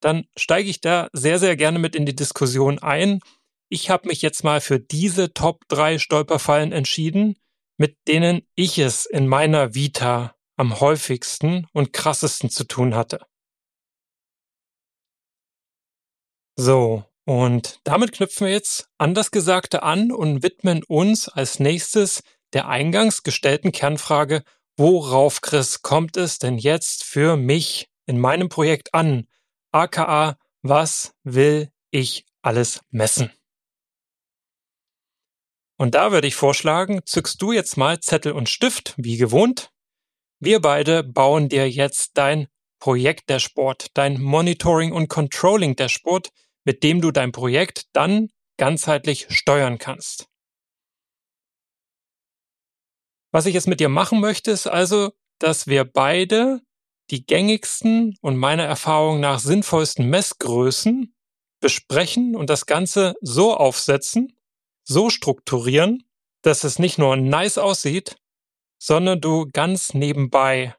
Dann 0.00 0.24
steige 0.36 0.70
ich 0.70 0.80
da 0.80 1.08
sehr, 1.12 1.38
sehr 1.38 1.56
gerne 1.56 1.78
mit 1.78 1.94
in 1.94 2.06
die 2.06 2.16
Diskussion 2.16 2.78
ein. 2.78 3.20
Ich 3.68 3.90
habe 3.90 4.08
mich 4.08 4.22
jetzt 4.22 4.44
mal 4.44 4.60
für 4.60 4.80
diese 4.80 5.34
Top 5.34 5.60
3 5.68 5.98
Stolperfallen 5.98 6.72
entschieden 6.72 7.36
mit 7.80 7.96
denen 8.06 8.42
ich 8.56 8.76
es 8.76 9.06
in 9.06 9.26
meiner 9.26 9.74
Vita 9.74 10.36
am 10.58 10.80
häufigsten 10.80 11.66
und 11.72 11.94
krassesten 11.94 12.50
zu 12.50 12.64
tun 12.64 12.94
hatte. 12.94 13.24
So, 16.62 17.04
und 17.24 17.80
damit 17.84 18.12
knüpfen 18.12 18.46
wir 18.46 18.52
jetzt 18.52 18.90
an 18.98 19.14
das 19.14 19.30
Gesagte 19.30 19.82
an 19.82 20.12
und 20.12 20.42
widmen 20.42 20.84
uns 20.84 21.26
als 21.26 21.58
nächstes 21.58 22.22
der 22.52 22.68
eingangs 22.68 23.22
gestellten 23.22 23.72
Kernfrage, 23.72 24.42
worauf, 24.76 25.40
Chris, 25.40 25.80
kommt 25.80 26.18
es 26.18 26.38
denn 26.38 26.58
jetzt 26.58 27.02
für 27.02 27.38
mich 27.38 27.88
in 28.04 28.20
meinem 28.20 28.50
Projekt 28.50 28.92
an? 28.92 29.26
aka, 29.72 30.36
was 30.60 31.14
will 31.24 31.72
ich 31.90 32.26
alles 32.42 32.82
messen? 32.90 33.32
Und 35.78 35.94
da 35.94 36.12
würde 36.12 36.26
ich 36.26 36.34
vorschlagen, 36.34 37.00
zückst 37.06 37.40
du 37.40 37.52
jetzt 37.52 37.78
mal 37.78 38.00
Zettel 38.00 38.32
und 38.32 38.50
Stift, 38.50 38.92
wie 38.98 39.16
gewohnt. 39.16 39.72
Wir 40.40 40.60
beide 40.60 41.04
bauen 41.04 41.48
dir 41.48 41.70
jetzt 41.70 42.18
dein 42.18 42.48
Projekt 42.80 43.30
Sport, 43.40 43.86
dein 43.94 44.20
Monitoring 44.20 44.92
und 44.92 45.08
Controlling 45.08 45.74
der 45.76 45.88
Sport, 45.88 46.30
mit 46.64 46.82
dem 46.82 47.00
du 47.00 47.10
dein 47.10 47.32
Projekt 47.32 47.86
dann 47.92 48.30
ganzheitlich 48.58 49.26
steuern 49.30 49.78
kannst. 49.78 50.28
Was 53.32 53.46
ich 53.46 53.54
jetzt 53.54 53.68
mit 53.68 53.80
dir 53.80 53.88
machen 53.88 54.20
möchte, 54.20 54.50
ist 54.50 54.66
also, 54.66 55.12
dass 55.38 55.66
wir 55.66 55.84
beide 55.84 56.60
die 57.10 57.24
gängigsten 57.24 58.16
und 58.20 58.36
meiner 58.36 58.64
Erfahrung 58.64 59.20
nach 59.20 59.38
sinnvollsten 59.38 60.08
Messgrößen 60.08 61.14
besprechen 61.60 62.36
und 62.36 62.50
das 62.50 62.66
Ganze 62.66 63.14
so 63.20 63.54
aufsetzen, 63.54 64.36
so 64.84 65.10
strukturieren, 65.10 66.04
dass 66.42 66.64
es 66.64 66.78
nicht 66.78 66.98
nur 66.98 67.16
nice 67.16 67.58
aussieht, 67.58 68.16
sondern 68.78 69.20
du 69.20 69.48
ganz 69.52 69.94
nebenbei 69.94 70.74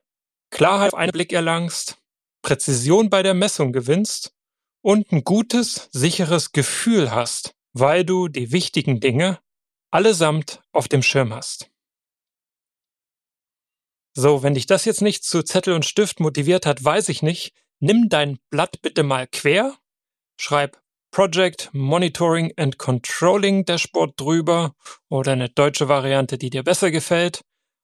Klarheit 0.52 0.94
auf 0.94 1.00
einen 1.00 1.12
Blick 1.12 1.34
erlangst, 1.34 1.98
Präzision 2.42 3.10
bei 3.10 3.24
der 3.24 3.34
Messung 3.34 3.72
gewinnst 3.72 4.34
und 4.82 5.12
ein 5.12 5.24
gutes, 5.24 5.90
sicheres 5.92 6.52
Gefühl 6.52 7.12
hast, 7.12 7.56
weil 7.74 8.04
du 8.04 8.28
die 8.28 8.52
wichtigen 8.52 9.00
Dinge 9.00 9.40
allesamt 9.92 10.62
auf 10.72 10.88
dem 10.88 11.04
Schirm 11.04 11.34
hast. 11.34 11.70
So, 14.14 14.44
wenn 14.44 14.56
dich 14.56 14.66
das 14.66 14.86
jetzt 14.86 15.02
nicht 15.02 15.24
zu 15.24 15.44
Zettel 15.44 15.74
und 15.74 15.86
Stift 15.86 16.20
motiviert 16.20 16.66
hat, 16.66 16.84
weiß 16.84 17.10
ich 17.10 17.22
nicht. 17.22 17.54
Nimm 17.80 18.10
dein 18.10 18.40
Blatt 18.50 18.82
bitte 18.82 19.04
mal 19.04 19.26
quer, 19.28 19.78
schreib 20.38 20.82
Project 21.12 21.70
Monitoring 21.74 22.54
and 22.58 22.78
Controlling 22.78 23.66
Dashboard 23.66 24.20
drüber 24.20 24.76
oder 25.10 25.34
eine 25.34 25.50
deutsche 25.50 25.90
Variante, 25.90 26.38
die 26.38 26.50
dir 26.50 26.64
besser 26.64 26.92
gefällt. 26.92 27.42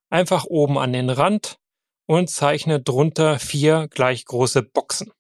Einfach 0.10 0.46
oben 0.46 0.78
an 0.78 0.94
den 0.94 1.10
Rand 1.10 1.58
und 2.06 2.30
zeichne 2.30 2.82
drunter 2.82 3.40
vier 3.40 3.88
gleich 3.90 4.26
große 4.26 4.64
Boxen. 4.64 5.12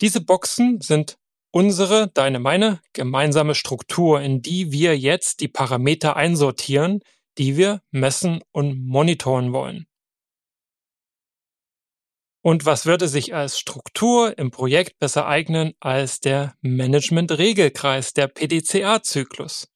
Diese 0.00 0.20
Boxen 0.20 0.80
sind 0.80 1.18
unsere, 1.50 2.08
deine, 2.08 2.38
meine 2.38 2.80
gemeinsame 2.92 3.54
Struktur, 3.54 4.20
in 4.20 4.42
die 4.42 4.70
wir 4.70 4.98
jetzt 4.98 5.40
die 5.40 5.48
Parameter 5.48 6.16
einsortieren, 6.16 7.00
die 7.38 7.56
wir 7.56 7.82
messen 7.90 8.42
und 8.52 8.86
monitoren 8.86 9.52
wollen. 9.52 9.86
Und 12.42 12.64
was 12.64 12.86
würde 12.86 13.08
sich 13.08 13.34
als 13.34 13.58
Struktur 13.58 14.38
im 14.38 14.50
Projekt 14.50 14.98
besser 14.98 15.26
eignen 15.26 15.74
als 15.80 16.20
der 16.20 16.54
Management-Regelkreis, 16.60 18.12
der 18.12 18.28
PDCA-Zyklus? 18.28 19.68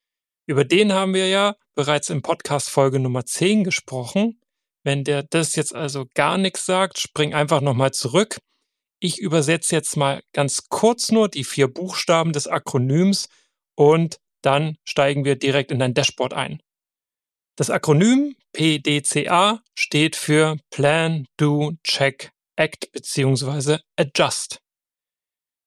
Über 0.46 0.64
den 0.64 0.92
haben 0.92 1.14
wir 1.14 1.28
ja 1.28 1.56
bereits 1.74 2.10
im 2.10 2.22
Podcast 2.22 2.70
Folge 2.70 3.00
Nummer 3.00 3.26
10 3.26 3.64
gesprochen. 3.64 4.40
Wenn 4.84 5.04
der 5.04 5.22
das 5.22 5.54
jetzt 5.56 5.74
also 5.74 6.06
gar 6.14 6.38
nichts 6.38 6.64
sagt, 6.64 6.98
spring 6.98 7.34
einfach 7.34 7.60
nochmal 7.60 7.92
zurück. 7.92 8.38
Ich 9.04 9.18
übersetze 9.18 9.74
jetzt 9.74 9.96
mal 9.96 10.22
ganz 10.32 10.68
kurz 10.68 11.10
nur 11.10 11.28
die 11.28 11.42
vier 11.42 11.66
Buchstaben 11.66 12.32
des 12.32 12.46
Akronyms 12.46 13.28
und 13.74 14.20
dann 14.42 14.76
steigen 14.84 15.24
wir 15.24 15.34
direkt 15.34 15.72
in 15.72 15.80
dein 15.80 15.92
Dashboard 15.92 16.32
ein. 16.32 16.62
Das 17.56 17.68
Akronym 17.68 18.36
PDCA 18.52 19.60
steht 19.74 20.14
für 20.14 20.56
Plan, 20.70 21.26
Do, 21.36 21.72
Check, 21.82 22.30
Act 22.54 22.92
bzw. 22.92 23.78
Adjust. 23.96 24.60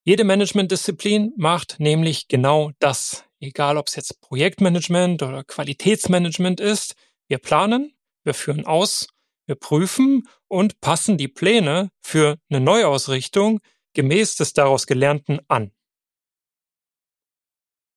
Jede 0.05 0.23
Managementdisziplin 0.23 1.33
macht 1.35 1.75
nämlich 1.77 2.29
genau 2.29 2.71
das, 2.79 3.25
egal 3.41 3.75
ob 3.75 3.89
es 3.89 3.97
jetzt 3.97 4.21
Projektmanagement 4.21 5.23
oder 5.23 5.43
Qualitätsmanagement 5.43 6.61
ist. 6.61 6.95
Wir 7.27 7.39
planen, 7.39 7.97
wir 8.23 8.33
führen 8.33 8.65
aus, 8.65 9.09
wir 9.45 9.55
prüfen 9.55 10.27
und 10.47 10.81
passen 10.81 11.17
die 11.17 11.27
Pläne 11.27 11.91
für 12.01 12.37
eine 12.49 12.59
Neuausrichtung 12.59 13.59
gemäß 13.93 14.35
des 14.35 14.53
daraus 14.53 14.87
Gelernten 14.87 15.39
an. 15.47 15.71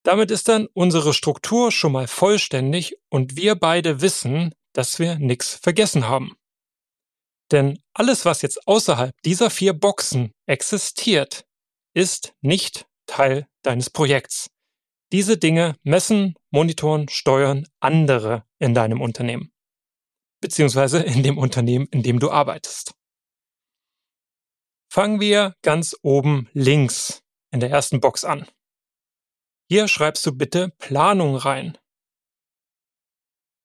Damit 0.04 0.30
ist 0.30 0.48
dann 0.48 0.68
unsere 0.72 1.12
Struktur 1.12 1.70
schon 1.72 1.92
mal 1.92 2.06
vollständig 2.06 2.96
und 3.10 3.36
wir 3.36 3.56
beide 3.56 4.00
wissen, 4.00 4.54
dass 4.72 4.98
wir 4.98 5.18
nichts 5.18 5.54
vergessen 5.54 6.08
haben. 6.08 6.36
Denn 7.50 7.78
alles, 7.94 8.24
was 8.24 8.42
jetzt 8.42 8.66
außerhalb 8.66 9.14
dieser 9.24 9.50
vier 9.50 9.72
Boxen 9.72 10.32
existiert, 10.46 11.46
ist 11.94 12.34
nicht 12.40 12.86
Teil 13.06 13.48
deines 13.62 13.90
Projekts. 13.90 14.50
Diese 15.12 15.38
Dinge 15.38 15.74
messen, 15.82 16.34
monitoren, 16.50 17.08
steuern 17.08 17.66
andere 17.80 18.44
in 18.58 18.74
deinem 18.74 19.00
Unternehmen. 19.00 19.50
Beziehungsweise 20.40 21.00
in 21.02 21.22
dem 21.22 21.38
Unternehmen, 21.38 21.86
in 21.90 22.02
dem 22.02 22.18
du 22.18 22.30
arbeitest. 22.30 22.94
Fangen 24.90 25.20
wir 25.20 25.54
ganz 25.62 25.96
oben 26.02 26.48
links 26.52 27.22
in 27.50 27.60
der 27.60 27.70
ersten 27.70 28.00
Box 28.00 28.24
an. 28.24 28.46
Hier 29.68 29.86
schreibst 29.86 30.24
du 30.24 30.32
bitte 30.32 30.70
Planung 30.78 31.36
rein. 31.36 31.76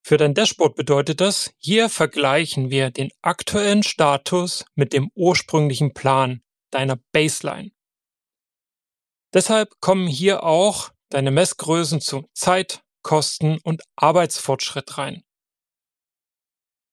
Für 0.06 0.18
dein 0.18 0.34
Dashboard 0.34 0.76
bedeutet 0.76 1.22
das, 1.22 1.54
hier 1.56 1.88
vergleichen 1.88 2.70
wir 2.70 2.90
den 2.90 3.10
aktuellen 3.22 3.82
Status 3.82 4.66
mit 4.74 4.92
dem 4.92 5.10
ursprünglichen 5.14 5.94
Plan 5.94 6.42
deiner 6.70 6.96
Baseline. 7.12 7.70
Deshalb 9.32 9.80
kommen 9.80 10.06
hier 10.06 10.44
auch 10.44 10.92
deine 11.08 11.30
Messgrößen 11.30 12.02
zu 12.02 12.28
Zeit, 12.34 12.82
Kosten 13.02 13.58
und 13.62 13.82
Arbeitsfortschritt 13.96 14.98
rein. 14.98 15.23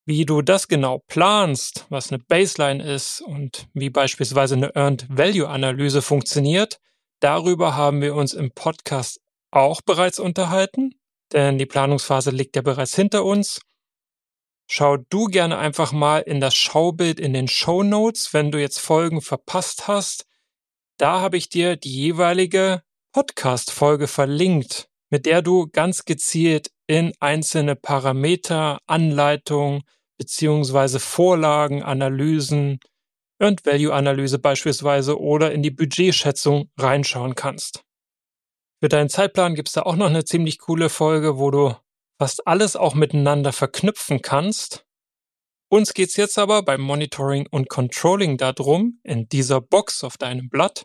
Wie 0.04 0.24
du 0.24 0.42
das 0.42 0.66
genau 0.66 0.98
planst, 1.06 1.86
was 1.88 2.10
eine 2.10 2.18
Baseline 2.18 2.82
ist 2.82 3.20
und 3.20 3.68
wie 3.72 3.88
beispielsweise 3.88 4.56
eine 4.56 4.74
Earned 4.74 5.06
Value 5.08 5.48
Analyse 5.48 6.02
funktioniert, 6.02 6.80
darüber 7.20 7.76
haben 7.76 8.00
wir 8.00 8.16
uns 8.16 8.34
im 8.34 8.50
Podcast 8.50 9.20
auch 9.52 9.80
bereits 9.80 10.18
unterhalten, 10.18 10.94
denn 11.32 11.56
die 11.56 11.66
Planungsphase 11.66 12.32
liegt 12.32 12.56
ja 12.56 12.62
bereits 12.62 12.96
hinter 12.96 13.24
uns. 13.24 13.60
Schau 14.68 14.96
du 14.96 15.26
gerne 15.26 15.58
einfach 15.58 15.92
mal 15.92 16.20
in 16.20 16.40
das 16.40 16.54
Schaubild 16.54 17.20
in 17.20 17.32
den 17.32 17.46
Show 17.46 17.84
Notes, 17.84 18.32
wenn 18.32 18.50
du 18.50 18.60
jetzt 18.60 18.80
Folgen 18.80 19.20
verpasst 19.20 19.86
hast. 19.86 20.26
Da 20.96 21.20
habe 21.20 21.36
ich 21.36 21.48
dir 21.48 21.76
die 21.76 21.94
jeweilige 21.94 22.82
Podcast-Folge 23.12 24.08
verlinkt, 24.08 24.88
mit 25.10 25.26
der 25.26 25.42
du 25.42 25.68
ganz 25.68 26.04
gezielt 26.04 26.70
in 26.92 27.14
einzelne 27.20 27.74
Parameter, 27.74 28.78
Anleitungen 28.86 29.80
beziehungsweise 30.18 31.00
Vorlagen, 31.00 31.82
Analysen, 31.82 32.80
Earned 33.40 33.64
Value 33.64 33.94
Analyse 33.94 34.38
beispielsweise 34.38 35.18
oder 35.18 35.52
in 35.52 35.62
die 35.62 35.70
Budgetschätzung 35.70 36.70
reinschauen 36.76 37.34
kannst. 37.34 37.82
Für 38.82 38.90
deinen 38.90 39.08
Zeitplan 39.08 39.54
gibt 39.54 39.68
es 39.68 39.74
da 39.74 39.84
auch 39.84 39.96
noch 39.96 40.10
eine 40.10 40.26
ziemlich 40.26 40.58
coole 40.58 40.90
Folge, 40.90 41.38
wo 41.38 41.50
du 41.50 41.74
fast 42.18 42.46
alles 42.46 42.76
auch 42.76 42.92
miteinander 42.92 43.54
verknüpfen 43.54 44.20
kannst. 44.20 44.84
Uns 45.70 45.94
geht's 45.94 46.18
jetzt 46.18 46.38
aber 46.38 46.62
beim 46.62 46.82
Monitoring 46.82 47.46
und 47.50 47.70
Controlling 47.70 48.36
darum, 48.36 49.00
in 49.02 49.30
dieser 49.30 49.62
Box 49.62 50.04
auf 50.04 50.18
deinem 50.18 50.50
Blatt 50.50 50.84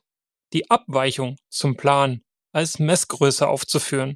die 0.53 0.69
Abweichung 0.69 1.35
zum 1.49 1.75
Plan 1.75 2.21
als 2.53 2.79
Messgröße 2.79 3.45
aufzuführen. 3.45 4.15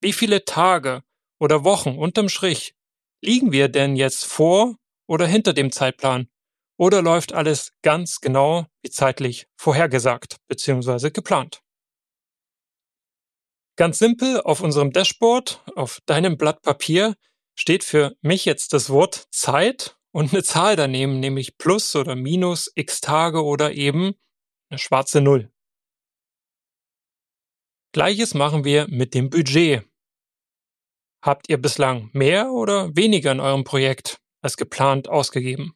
Wie 0.00 0.12
viele 0.12 0.44
Tage 0.44 1.04
oder 1.38 1.64
Wochen 1.64 1.96
unterm 1.96 2.28
Strich 2.28 2.74
liegen 3.22 3.52
wir 3.52 3.68
denn 3.68 3.96
jetzt 3.96 4.24
vor 4.24 4.76
oder 5.06 5.26
hinter 5.26 5.52
dem 5.52 5.72
Zeitplan? 5.72 6.28
Oder 6.80 7.02
läuft 7.02 7.32
alles 7.32 7.72
ganz 7.82 8.20
genau 8.20 8.66
wie 8.82 8.90
zeitlich 8.90 9.48
vorhergesagt 9.56 10.36
bzw. 10.46 11.10
geplant? 11.10 11.60
Ganz 13.76 13.98
simpel 13.98 14.40
auf 14.40 14.60
unserem 14.60 14.92
Dashboard, 14.92 15.62
auf 15.74 16.00
deinem 16.06 16.36
Blatt 16.36 16.62
Papier, 16.62 17.16
steht 17.56 17.82
für 17.82 18.16
mich 18.20 18.44
jetzt 18.44 18.72
das 18.72 18.90
Wort 18.90 19.26
Zeit 19.30 19.96
und 20.12 20.32
eine 20.32 20.42
Zahl 20.42 20.76
daneben, 20.76 21.20
nämlich 21.20 21.58
plus 21.58 21.94
oder 21.96 22.14
minus 22.14 22.70
x 22.74 23.00
Tage 23.00 23.44
oder 23.44 23.72
eben 23.72 24.14
eine 24.70 24.78
schwarze 24.78 25.20
Null. 25.20 25.50
Gleiches 27.92 28.34
machen 28.34 28.64
wir 28.64 28.86
mit 28.88 29.14
dem 29.14 29.30
Budget. 29.30 29.84
Habt 31.22 31.48
ihr 31.48 31.58
bislang 31.58 32.10
mehr 32.12 32.52
oder 32.52 32.94
weniger 32.94 33.32
in 33.32 33.40
eurem 33.40 33.64
Projekt 33.64 34.18
als 34.40 34.56
geplant 34.56 35.08
ausgegeben? 35.08 35.74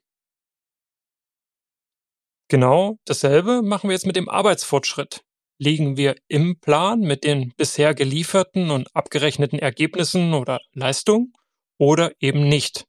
Genau 2.49 2.99
dasselbe 3.07 3.63
machen 3.63 3.89
wir 3.89 3.95
jetzt 3.95 4.07
mit 4.07 4.17
dem 4.17 4.29
Arbeitsfortschritt. 4.29 5.25
Liegen 5.59 5.97
wir 5.97 6.17
im 6.29 6.61
Plan 6.61 7.01
mit 7.01 7.25
den 7.25 7.53
bisher 7.57 7.95
gelieferten 7.95 8.71
und 8.71 8.95
abgerechneten 8.95 9.59
Ergebnissen 9.59 10.35
oder 10.35 10.61
Leistungen 10.73 11.33
oder 11.79 12.13
eben 12.21 12.49
nicht? 12.49 12.85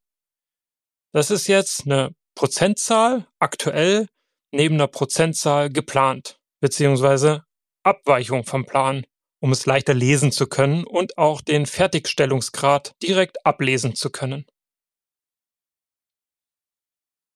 Das 1.14 1.32
ist 1.32 1.48
jetzt 1.48 1.86
eine 1.86 2.16
Prozentzahl 2.36 3.28
aktuell 3.40 4.08
neben 4.52 4.76
einer 4.76 4.88
Prozentzahl 4.88 5.70
geplant, 5.70 6.40
beziehungsweise 6.60 7.44
Abweichung 7.84 8.44
vom 8.44 8.66
Plan 8.66 9.06
um 9.44 9.52
es 9.52 9.66
leichter 9.66 9.94
lesen 9.94 10.32
zu 10.32 10.48
können 10.48 10.86
und 10.86 11.18
auch 11.18 11.42
den 11.42 11.66
Fertigstellungsgrad 11.66 12.96
direkt 13.04 13.46
ablesen 13.46 13.94
zu 13.94 14.10
können. 14.10 14.46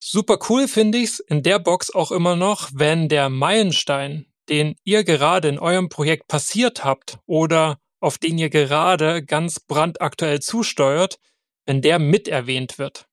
Super 0.01 0.39
cool 0.47 0.69
finde 0.69 0.99
ich's 0.99 1.19
in 1.19 1.43
der 1.43 1.59
Box 1.59 1.93
auch 1.93 2.13
immer 2.13 2.37
noch, 2.37 2.69
wenn 2.73 3.09
der 3.09 3.27
Meilenstein, 3.27 4.25
den 4.47 4.75
ihr 4.85 5.03
gerade 5.03 5.49
in 5.49 5.59
eurem 5.59 5.89
Projekt 5.89 6.29
passiert 6.29 6.85
habt 6.85 7.19
oder 7.25 7.77
auf 7.99 8.17
den 8.17 8.37
ihr 8.37 8.49
gerade 8.49 9.21
ganz 9.21 9.59
brandaktuell 9.59 10.39
zusteuert, 10.39 11.19
wenn 11.65 11.81
der 11.81 11.99
mit 11.99 12.29
erwähnt 12.29 12.79
wird. 12.79 13.09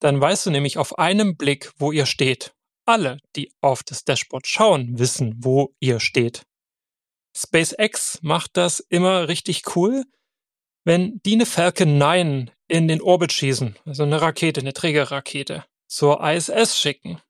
Dann 0.00 0.18
weißt 0.18 0.46
du 0.46 0.50
nämlich 0.50 0.78
auf 0.78 0.98
einem 0.98 1.36
Blick, 1.36 1.72
wo 1.76 1.92
ihr 1.92 2.06
steht. 2.06 2.54
Alle, 2.86 3.18
die 3.36 3.52
auf 3.60 3.82
das 3.82 4.04
Dashboard 4.04 4.46
schauen, 4.46 4.98
wissen, 4.98 5.34
wo 5.44 5.74
ihr 5.78 6.00
steht. 6.00 6.46
SpaceX 7.36 8.20
macht 8.22 8.56
das 8.56 8.80
immer 8.80 9.28
richtig 9.28 9.76
cool, 9.76 10.04
wenn 10.84 11.20
die 11.24 11.34
eine 11.34 11.46
Falcon 11.46 11.98
9 11.98 12.50
in 12.68 12.88
den 12.88 13.00
Orbit 13.00 13.32
schießen, 13.32 13.76
also 13.84 14.02
eine 14.02 14.20
Rakete, 14.20 14.60
eine 14.60 14.72
Trägerrakete, 14.72 15.64
zur 15.86 16.22
ISS 16.22 16.78
schicken. 16.78 17.20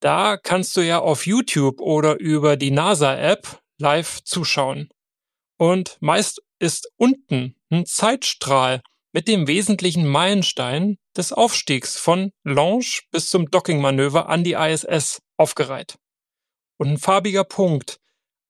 Da 0.00 0.36
kannst 0.36 0.76
du 0.76 0.80
ja 0.80 1.00
auf 1.00 1.26
YouTube 1.26 1.80
oder 1.80 2.18
über 2.18 2.56
die 2.56 2.70
NASA-App 2.70 3.60
live 3.78 4.22
zuschauen. 4.22 4.88
Und 5.58 5.98
meist 6.00 6.42
ist 6.58 6.90
unten 6.96 7.56
ein 7.70 7.86
Zeitstrahl 7.86 8.82
mit 9.12 9.28
dem 9.28 9.46
wesentlichen 9.46 10.06
Meilenstein 10.06 10.96
des 11.16 11.32
Aufstiegs 11.32 11.98
von 11.98 12.32
Launch 12.44 13.08
bis 13.10 13.28
zum 13.28 13.50
Dockingmanöver 13.50 14.28
an 14.28 14.44
die 14.44 14.52
ISS 14.52 15.20
aufgereiht. 15.36 15.98
Und 16.78 16.88
ein 16.88 16.98
farbiger 16.98 17.44
Punkt, 17.44 17.99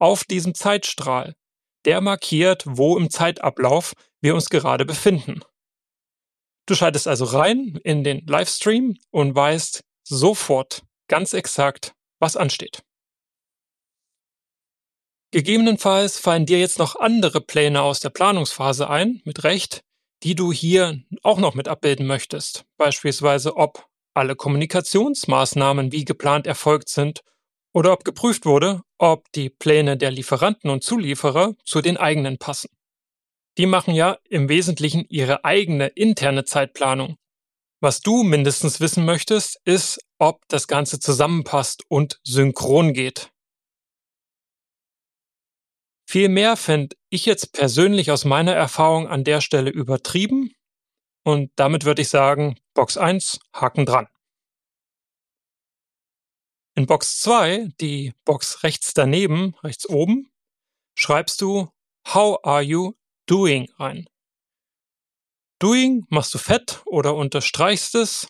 auf 0.01 0.25
diesem 0.25 0.55
Zeitstrahl. 0.55 1.37
Der 1.85 2.01
markiert, 2.01 2.65
wo 2.67 2.97
im 2.97 3.11
Zeitablauf 3.11 3.95
wir 4.21 4.35
uns 4.35 4.51
gerade 4.51 4.85
befinden. 4.85 5.41
Du 6.67 6.75
schaltest 6.75 7.09
also 7.09 7.25
rein 7.25 7.79
in 7.85 8.05
den 8.05 8.27
Livestream 8.27 8.97
und 9.11 9.35
weißt 9.35 9.83
sofort 10.03 10.83
ganz 11.09 11.33
exakt, 11.33 11.95
was 12.19 12.37
ansteht. 12.37 12.83
Gegebenenfalls 15.33 16.19
fallen 16.19 16.47
dir 16.47 16.59
jetzt 16.59 16.79
noch 16.79 16.97
andere 16.97 17.41
Pläne 17.41 17.83
aus 17.83 18.01
der 18.01 18.11
Planungsphase 18.11 18.91
ein, 18.91 19.23
mit 19.25 19.45
Recht, 19.45 19.83
die 20.23 20.35
du 20.35 20.53
hier 20.53 21.03
auch 21.23 21.39
noch 21.39 21.55
mit 21.55 21.69
abbilden 21.69 22.07
möchtest. 22.07 22.65
Beispielsweise, 22.77 23.57
ob 23.57 23.87
alle 24.13 24.35
Kommunikationsmaßnahmen 24.35 25.93
wie 25.93 26.05
geplant 26.05 26.47
erfolgt 26.47 26.89
sind 26.89 27.23
oder 27.73 27.93
ob 27.93 28.05
geprüft 28.05 28.47
wurde, 28.47 28.83
ob 28.99 29.31
die 29.33 29.51
Pläne 29.51 29.97
der 29.97 30.11
Lieferanten 30.11 30.71
und 30.71 30.85
Zulieferer 30.85 31.55
zu 31.65 31.81
den 31.81 31.97
eigenen 31.97 32.39
passen. 32.39 32.71
Die 33.59 33.67
machen 33.67 33.95
ja 33.95 34.19
im 34.29 34.49
Wesentlichen 34.49 35.05
ihre 35.09 35.45
eigene 35.45 35.89
interne 35.89 36.45
Zeitplanung. 36.45 37.17
Was 37.81 38.01
du 38.01 38.23
mindestens 38.23 38.81
wissen 38.81 39.05
möchtest, 39.05 39.61
ist, 39.65 40.01
ob 40.19 40.47
das 40.49 40.69
Ganze 40.69 41.01
zusammenpasst 41.01 41.85
und 41.89 42.21
synchron 42.23 42.93
geht. 42.93 43.31
Viel 46.07 46.29
mehr 46.29 46.57
fände 46.57 46.97
ich 47.09 47.25
jetzt 47.25 47.53
persönlich 47.53 48.11
aus 48.11 48.25
meiner 48.25 48.53
Erfahrung 48.53 49.09
an 49.09 49.25
der 49.25 49.41
Stelle 49.41 49.71
übertrieben 49.71 50.53
und 51.25 51.53
damit 51.57 51.85
würde 51.85 52.03
ich 52.03 52.09
sagen, 52.09 52.57
Box 52.75 52.97
1, 52.97 53.39
Haken 53.55 53.87
dran. 53.87 54.09
In 56.81 56.87
Box 56.87 57.21
2, 57.21 57.69
die 57.79 58.15
Box 58.25 58.63
rechts 58.63 58.95
daneben, 58.95 59.55
rechts 59.63 59.87
oben, 59.87 60.33
schreibst 60.95 61.43
du 61.43 61.69
How 62.09 62.39
are 62.43 62.63
you 62.63 62.95
doing 63.27 63.71
ein. 63.77 64.09
Doing 65.59 66.07
machst 66.09 66.33
du 66.33 66.39
fett 66.39 66.81
oder 66.87 67.17
unterstreichst 67.17 67.95
es 67.97 68.29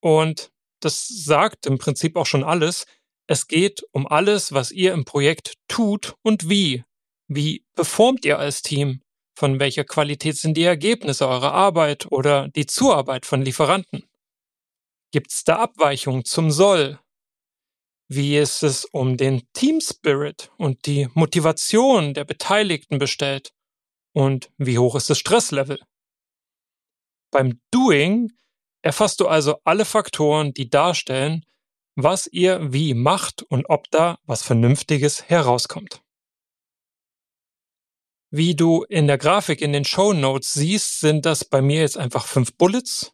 und 0.00 0.50
das 0.80 1.08
sagt 1.08 1.66
im 1.66 1.76
Prinzip 1.76 2.16
auch 2.16 2.24
schon 2.24 2.42
alles. 2.42 2.86
Es 3.26 3.48
geht 3.48 3.82
um 3.92 4.06
alles, 4.06 4.54
was 4.54 4.70
ihr 4.70 4.94
im 4.94 5.04
Projekt 5.04 5.58
tut 5.68 6.14
und 6.22 6.48
wie. 6.48 6.84
Wie 7.28 7.66
performt 7.74 8.24
ihr 8.24 8.38
als 8.38 8.62
Team? 8.62 9.02
Von 9.34 9.60
welcher 9.60 9.84
Qualität 9.84 10.38
sind 10.38 10.56
die 10.56 10.64
Ergebnisse 10.64 11.28
eurer 11.28 11.52
Arbeit 11.52 12.10
oder 12.10 12.48
die 12.48 12.64
Zuarbeit 12.64 13.26
von 13.26 13.42
Lieferanten? 13.42 14.08
Gibt 15.12 15.32
es 15.32 15.44
da 15.44 15.58
Abweichungen 15.58 16.24
zum 16.24 16.50
Soll? 16.50 16.98
Wie 18.12 18.36
ist 18.36 18.64
es 18.64 18.86
um 18.86 19.16
den 19.16 19.44
Team 19.52 19.80
Spirit 19.80 20.50
und 20.56 20.86
die 20.86 21.08
Motivation 21.14 22.12
der 22.12 22.24
Beteiligten 22.24 22.98
bestellt? 22.98 23.54
Und 24.12 24.50
wie 24.58 24.78
hoch 24.78 24.96
ist 24.96 25.10
das 25.10 25.20
Stresslevel? 25.20 25.78
Beim 27.30 27.60
Doing 27.70 28.32
erfasst 28.82 29.20
du 29.20 29.28
also 29.28 29.60
alle 29.62 29.84
Faktoren, 29.84 30.52
die 30.52 30.68
darstellen, 30.68 31.46
was 31.94 32.26
ihr 32.26 32.72
wie 32.72 32.94
macht 32.94 33.44
und 33.44 33.66
ob 33.70 33.88
da 33.92 34.18
was 34.24 34.42
Vernünftiges 34.42 35.28
herauskommt. 35.28 36.02
Wie 38.32 38.56
du 38.56 38.82
in 38.82 39.06
der 39.06 39.18
Grafik 39.18 39.60
in 39.60 39.72
den 39.72 39.84
Show 39.84 40.14
Notes 40.14 40.52
siehst, 40.54 40.98
sind 40.98 41.26
das 41.26 41.44
bei 41.44 41.62
mir 41.62 41.82
jetzt 41.82 41.96
einfach 41.96 42.26
fünf 42.26 42.56
Bullets. 42.56 43.12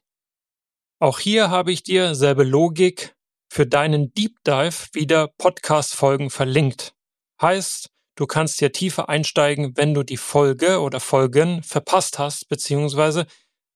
Auch 1.00 1.18
hier 1.18 1.50
habe 1.50 1.70
ich 1.70 1.82
dir 1.82 2.14
selbe 2.14 2.44
Logik 2.44 3.15
für 3.56 3.66
deinen 3.66 4.12
Deep 4.12 4.44
Dive 4.46 4.88
wieder 4.92 5.28
Podcast-Folgen 5.28 6.28
verlinkt. 6.28 6.92
Heißt, 7.40 7.88
du 8.14 8.26
kannst 8.26 8.58
hier 8.58 8.70
tiefer 8.70 9.08
einsteigen, 9.08 9.78
wenn 9.78 9.94
du 9.94 10.02
die 10.02 10.18
Folge 10.18 10.78
oder 10.82 11.00
Folgen 11.00 11.62
verpasst 11.62 12.18
hast, 12.18 12.50
beziehungsweise 12.50 13.26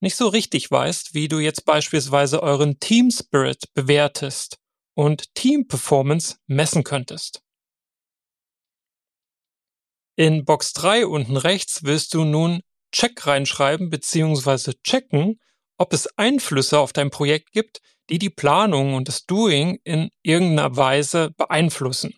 nicht 0.01 0.17
so 0.17 0.29
richtig 0.29 0.71
weißt, 0.71 1.15
wie 1.15 1.29
du 1.29 1.39
jetzt 1.39 1.65
beispielsweise 1.65 2.43
euren 2.43 2.79
Team 2.79 3.11
Spirit 3.11 3.73
bewertest 3.73 4.59
und 4.93 5.35
Team 5.35 5.67
Performance 5.67 6.37
messen 6.47 6.85
könntest. 6.85 7.41
In 10.15 10.45
Box 10.45 10.75
3 10.75 11.07
unten 11.07 11.39
rechts 11.39 11.85
willst 11.85 12.13
du 12.13 12.27
nun 12.27 12.61
Check 12.93 13.27
reinschreiben 13.27 13.89
bzw. 13.89 14.75
checken, 14.85 15.41
ob 15.79 15.95
es 15.95 16.07
Einflüsse 16.19 16.79
auf 16.79 16.93
dein 16.93 17.09
Projekt 17.09 17.53
gibt, 17.53 17.81
die 18.11 18.19
die 18.19 18.31
Planung 18.31 18.95
und 18.95 19.09
das 19.09 19.25
Doing 19.25 19.79
in 19.85 20.11
irgendeiner 20.23 20.77
Weise 20.77 21.31
beeinflussen. 21.37 22.15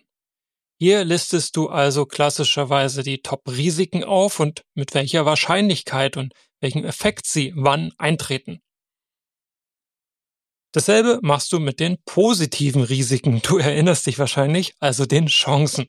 Hier 0.79 1.05
listest 1.05 1.55
du 1.55 1.69
also 1.69 2.05
klassischerweise 2.05 3.03
die 3.03 3.21
Top-Risiken 3.21 4.03
auf 4.03 4.39
und 4.39 4.63
mit 4.73 4.93
welcher 4.93 5.25
Wahrscheinlichkeit 5.25 6.17
und 6.17 6.33
welchem 6.59 6.83
Effekt 6.83 7.25
sie 7.25 7.53
wann 7.55 7.93
eintreten. 7.97 8.59
Dasselbe 10.73 11.19
machst 11.21 11.53
du 11.53 11.59
mit 11.59 11.79
den 11.79 11.97
positiven 12.03 12.81
Risiken. 12.81 13.41
Du 13.43 13.59
erinnerst 13.59 14.07
dich 14.07 14.17
wahrscheinlich, 14.17 14.73
also 14.79 15.05
den 15.05 15.27
Chancen. 15.27 15.87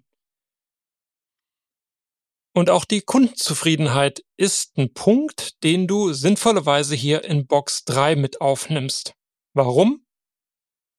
Und 2.55 2.71
auch 2.71 2.85
die 2.85 3.01
Kundenzufriedenheit 3.01 4.23
ist 4.37 4.77
ein 4.77 4.93
Punkt, 4.93 5.63
den 5.65 5.89
du 5.89 6.13
sinnvollerweise 6.13 6.95
hier 6.95 7.25
in 7.25 7.47
Box 7.47 7.85
3 7.85 8.15
mit 8.15 8.41
aufnimmst. 8.41 9.15
Warum? 9.55 10.05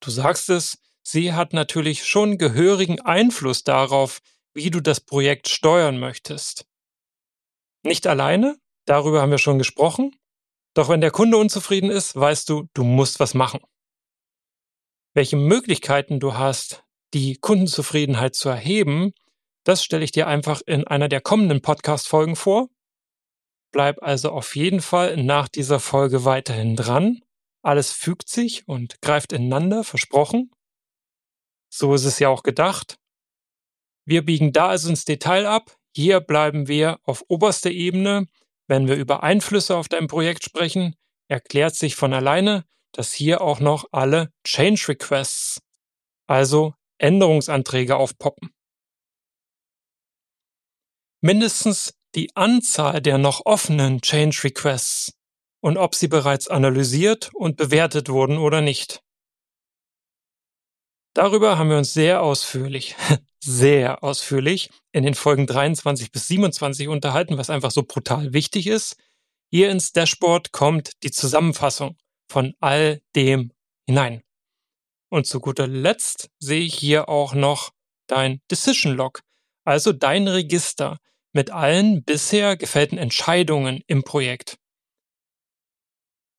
Du 0.00 0.10
sagst 0.10 0.48
es, 0.48 0.78
sie 1.02 1.34
hat 1.34 1.52
natürlich 1.52 2.06
schon 2.06 2.38
gehörigen 2.38 3.00
Einfluss 3.00 3.64
darauf, 3.64 4.20
wie 4.54 4.70
du 4.70 4.80
das 4.80 5.00
Projekt 5.00 5.48
steuern 5.48 5.98
möchtest. 5.98 6.66
Nicht 7.82 8.06
alleine, 8.06 8.58
darüber 8.86 9.20
haben 9.20 9.30
wir 9.30 9.38
schon 9.38 9.58
gesprochen, 9.58 10.16
doch 10.74 10.88
wenn 10.88 11.00
der 11.00 11.10
Kunde 11.10 11.36
unzufrieden 11.36 11.90
ist, 11.90 12.16
weißt 12.16 12.48
du, 12.48 12.68
du 12.74 12.82
musst 12.82 13.20
was 13.20 13.34
machen. 13.34 13.60
Welche 15.14 15.36
Möglichkeiten 15.36 16.18
du 16.18 16.34
hast, 16.34 16.84
die 17.14 17.36
Kundenzufriedenheit 17.36 18.34
zu 18.34 18.48
erheben, 18.48 19.12
das 19.64 19.84
stelle 19.84 20.04
ich 20.04 20.12
dir 20.12 20.26
einfach 20.26 20.62
in 20.66 20.86
einer 20.86 21.08
der 21.08 21.20
kommenden 21.20 21.60
Podcast-Folgen 21.60 22.36
vor. 22.36 22.68
Bleib 23.72 24.02
also 24.02 24.30
auf 24.30 24.56
jeden 24.56 24.80
Fall 24.80 25.16
nach 25.16 25.48
dieser 25.48 25.80
Folge 25.80 26.24
weiterhin 26.24 26.76
dran. 26.76 27.20
Alles 27.66 27.92
fügt 27.92 28.28
sich 28.28 28.68
und 28.68 29.00
greift 29.00 29.32
ineinander, 29.32 29.82
versprochen. 29.82 30.50
So 31.68 31.94
ist 31.94 32.04
es 32.04 32.18
ja 32.18 32.28
auch 32.28 32.42
gedacht. 32.42 32.98
Wir 34.04 34.24
biegen 34.24 34.52
da 34.52 34.68
also 34.68 34.88
ins 34.88 35.04
Detail 35.04 35.46
ab. 35.46 35.76
Hier 35.94 36.20
bleiben 36.20 36.68
wir 36.68 37.00
auf 37.02 37.24
oberster 37.28 37.70
Ebene. 37.70 38.26
Wenn 38.68 38.86
wir 38.86 38.94
über 38.96 39.22
Einflüsse 39.22 39.76
auf 39.76 39.88
dein 39.88 40.06
Projekt 40.06 40.44
sprechen, 40.44 40.94
erklärt 41.28 41.74
sich 41.74 41.96
von 41.96 42.12
alleine, 42.12 42.64
dass 42.92 43.12
hier 43.12 43.40
auch 43.40 43.58
noch 43.58 43.86
alle 43.90 44.32
Change 44.44 44.88
Requests, 44.88 45.60
also 46.26 46.74
Änderungsanträge 46.98 47.96
aufpoppen 47.96 48.50
mindestens 51.26 51.94
die 52.14 52.34
Anzahl 52.36 53.02
der 53.02 53.18
noch 53.18 53.44
offenen 53.44 54.00
Change 54.00 54.44
Requests 54.44 55.15
und 55.66 55.78
ob 55.78 55.96
sie 55.96 56.06
bereits 56.06 56.46
analysiert 56.46 57.34
und 57.34 57.56
bewertet 57.56 58.08
wurden 58.08 58.38
oder 58.38 58.60
nicht. 58.60 59.02
Darüber 61.12 61.58
haben 61.58 61.70
wir 61.70 61.76
uns 61.76 61.92
sehr 61.92 62.22
ausführlich, 62.22 62.94
sehr 63.40 64.04
ausführlich 64.04 64.70
in 64.92 65.02
den 65.02 65.16
Folgen 65.16 65.48
23 65.48 66.12
bis 66.12 66.28
27 66.28 66.86
unterhalten, 66.86 67.36
was 67.36 67.50
einfach 67.50 67.72
so 67.72 67.82
brutal 67.82 68.32
wichtig 68.32 68.68
ist. 68.68 68.94
Hier 69.50 69.72
ins 69.72 69.90
Dashboard 69.90 70.52
kommt 70.52 71.02
die 71.02 71.10
Zusammenfassung 71.10 71.96
von 72.30 72.54
all 72.60 73.00
dem 73.16 73.50
hinein. 73.88 74.22
Und 75.08 75.26
zu 75.26 75.40
guter 75.40 75.66
Letzt 75.66 76.30
sehe 76.38 76.60
ich 76.60 76.76
hier 76.76 77.08
auch 77.08 77.34
noch 77.34 77.72
dein 78.06 78.40
Decision 78.52 78.94
Log, 78.94 79.22
also 79.64 79.92
dein 79.92 80.28
Register, 80.28 80.98
mit 81.32 81.50
allen 81.50 82.04
bisher 82.04 82.56
gefällten 82.56 82.98
Entscheidungen 82.98 83.82
im 83.88 84.04
Projekt. 84.04 84.60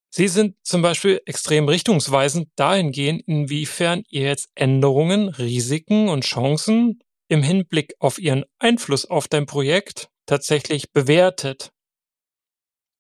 Sie 0.10 0.28
sind 0.28 0.56
zum 0.64 0.82
Beispiel 0.82 1.22
extrem 1.26 1.68
richtungsweisend 1.68 2.50
dahingehend, 2.56 3.24
inwiefern 3.28 4.04
ihr 4.10 4.24
jetzt 4.24 4.50
Änderungen, 4.56 5.30
Risiken 5.30 6.10
und 6.10 6.24
Chancen 6.24 7.04
im 7.28 7.44
Hinblick 7.44 7.96
auf 8.00 8.20
ihren 8.20 8.46
Einfluss 8.58 9.06
auf 9.06 9.28
dein 9.28 9.46
Projekt 9.46 10.10
tatsächlich 10.26 10.92
bewertet. 10.92 11.72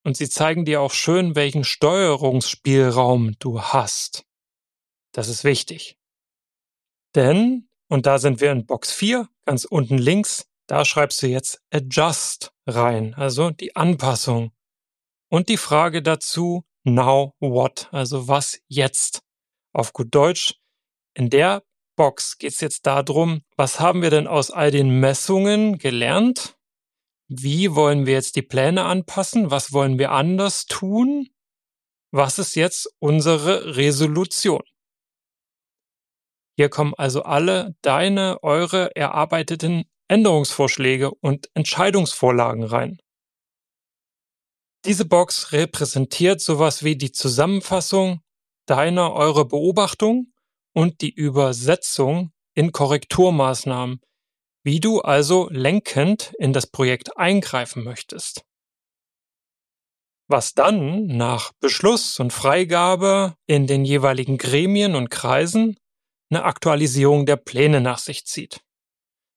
Und 0.03 0.17
sie 0.17 0.29
zeigen 0.29 0.65
dir 0.65 0.81
auch 0.81 0.93
schön, 0.93 1.35
welchen 1.35 1.63
Steuerungsspielraum 1.63 3.35
du 3.39 3.61
hast. 3.61 4.25
Das 5.11 5.27
ist 5.27 5.43
wichtig. 5.43 5.97
Denn, 7.15 7.69
und 7.89 8.05
da 8.05 8.19
sind 8.19 8.41
wir 8.41 8.51
in 8.51 8.65
Box 8.65 8.91
4, 8.91 9.27
ganz 9.45 9.65
unten 9.65 9.97
links, 9.97 10.45
da 10.67 10.83
schreibst 10.85 11.21
du 11.23 11.27
jetzt 11.27 11.61
adjust 11.71 12.53
rein, 12.65 13.13
also 13.15 13.49
die 13.49 13.75
Anpassung. 13.75 14.51
Und 15.29 15.49
die 15.49 15.57
Frage 15.57 16.01
dazu, 16.01 16.63
now 16.87 17.33
what, 17.39 17.89
also 17.91 18.27
was 18.27 18.59
jetzt? 18.67 19.21
Auf 19.73 19.93
gut 19.93 20.13
Deutsch, 20.15 20.55
in 21.13 21.29
der 21.29 21.63
Box 21.95 22.37
geht 22.37 22.51
es 22.51 22.61
jetzt 22.61 22.85
darum, 22.85 23.41
was 23.55 23.79
haben 23.79 24.01
wir 24.01 24.09
denn 24.09 24.27
aus 24.27 24.51
all 24.51 24.71
den 24.71 24.99
Messungen 24.99 25.77
gelernt? 25.77 26.57
Wie 27.27 27.75
wollen 27.75 28.05
wir 28.05 28.13
jetzt 28.13 28.35
die 28.35 28.41
Pläne 28.41 28.85
anpassen? 28.85 29.51
Was 29.51 29.73
wollen 29.73 29.99
wir 29.99 30.11
anders 30.11 30.65
tun? 30.65 31.27
Was 32.11 32.39
ist 32.39 32.55
jetzt 32.55 32.89
unsere 32.99 33.75
Resolution? 33.75 34.61
Hier 36.55 36.69
kommen 36.69 36.93
also 36.97 37.23
alle 37.23 37.75
deine, 37.81 38.41
eure 38.41 38.95
erarbeiteten 38.95 39.83
Änderungsvorschläge 40.07 41.11
und 41.11 41.49
Entscheidungsvorlagen 41.53 42.63
rein. 42.63 42.99
Diese 44.87 45.03
Box 45.03 45.51
repräsentiert 45.51 46.39
sowas 46.39 46.81
wie 46.81 46.95
die 46.95 47.11
Zusammenfassung 47.11 48.21
deiner, 48.67 49.11
eurer 49.11 49.43
Beobachtung 49.43 50.31
und 50.73 51.01
die 51.01 51.13
Übersetzung 51.13 52.31
in 52.53 52.71
Korrekturmaßnahmen, 52.71 53.99
wie 54.63 54.79
du 54.79 55.01
also 55.01 55.49
lenkend 55.51 56.33
in 56.39 56.53
das 56.53 56.67
Projekt 56.67 57.17
eingreifen 57.17 57.83
möchtest. 57.83 58.45
Was 60.29 60.53
dann 60.53 61.07
nach 61.07 61.51
Beschluss 61.59 62.17
und 62.21 62.31
Freigabe 62.31 63.35
in 63.45 63.67
den 63.67 63.83
jeweiligen 63.83 64.37
Gremien 64.37 64.95
und 64.95 65.09
Kreisen 65.09 65.75
eine 66.29 66.45
Aktualisierung 66.45 67.25
der 67.25 67.35
Pläne 67.35 67.81
nach 67.81 67.99
sich 67.99 68.25
zieht 68.25 68.61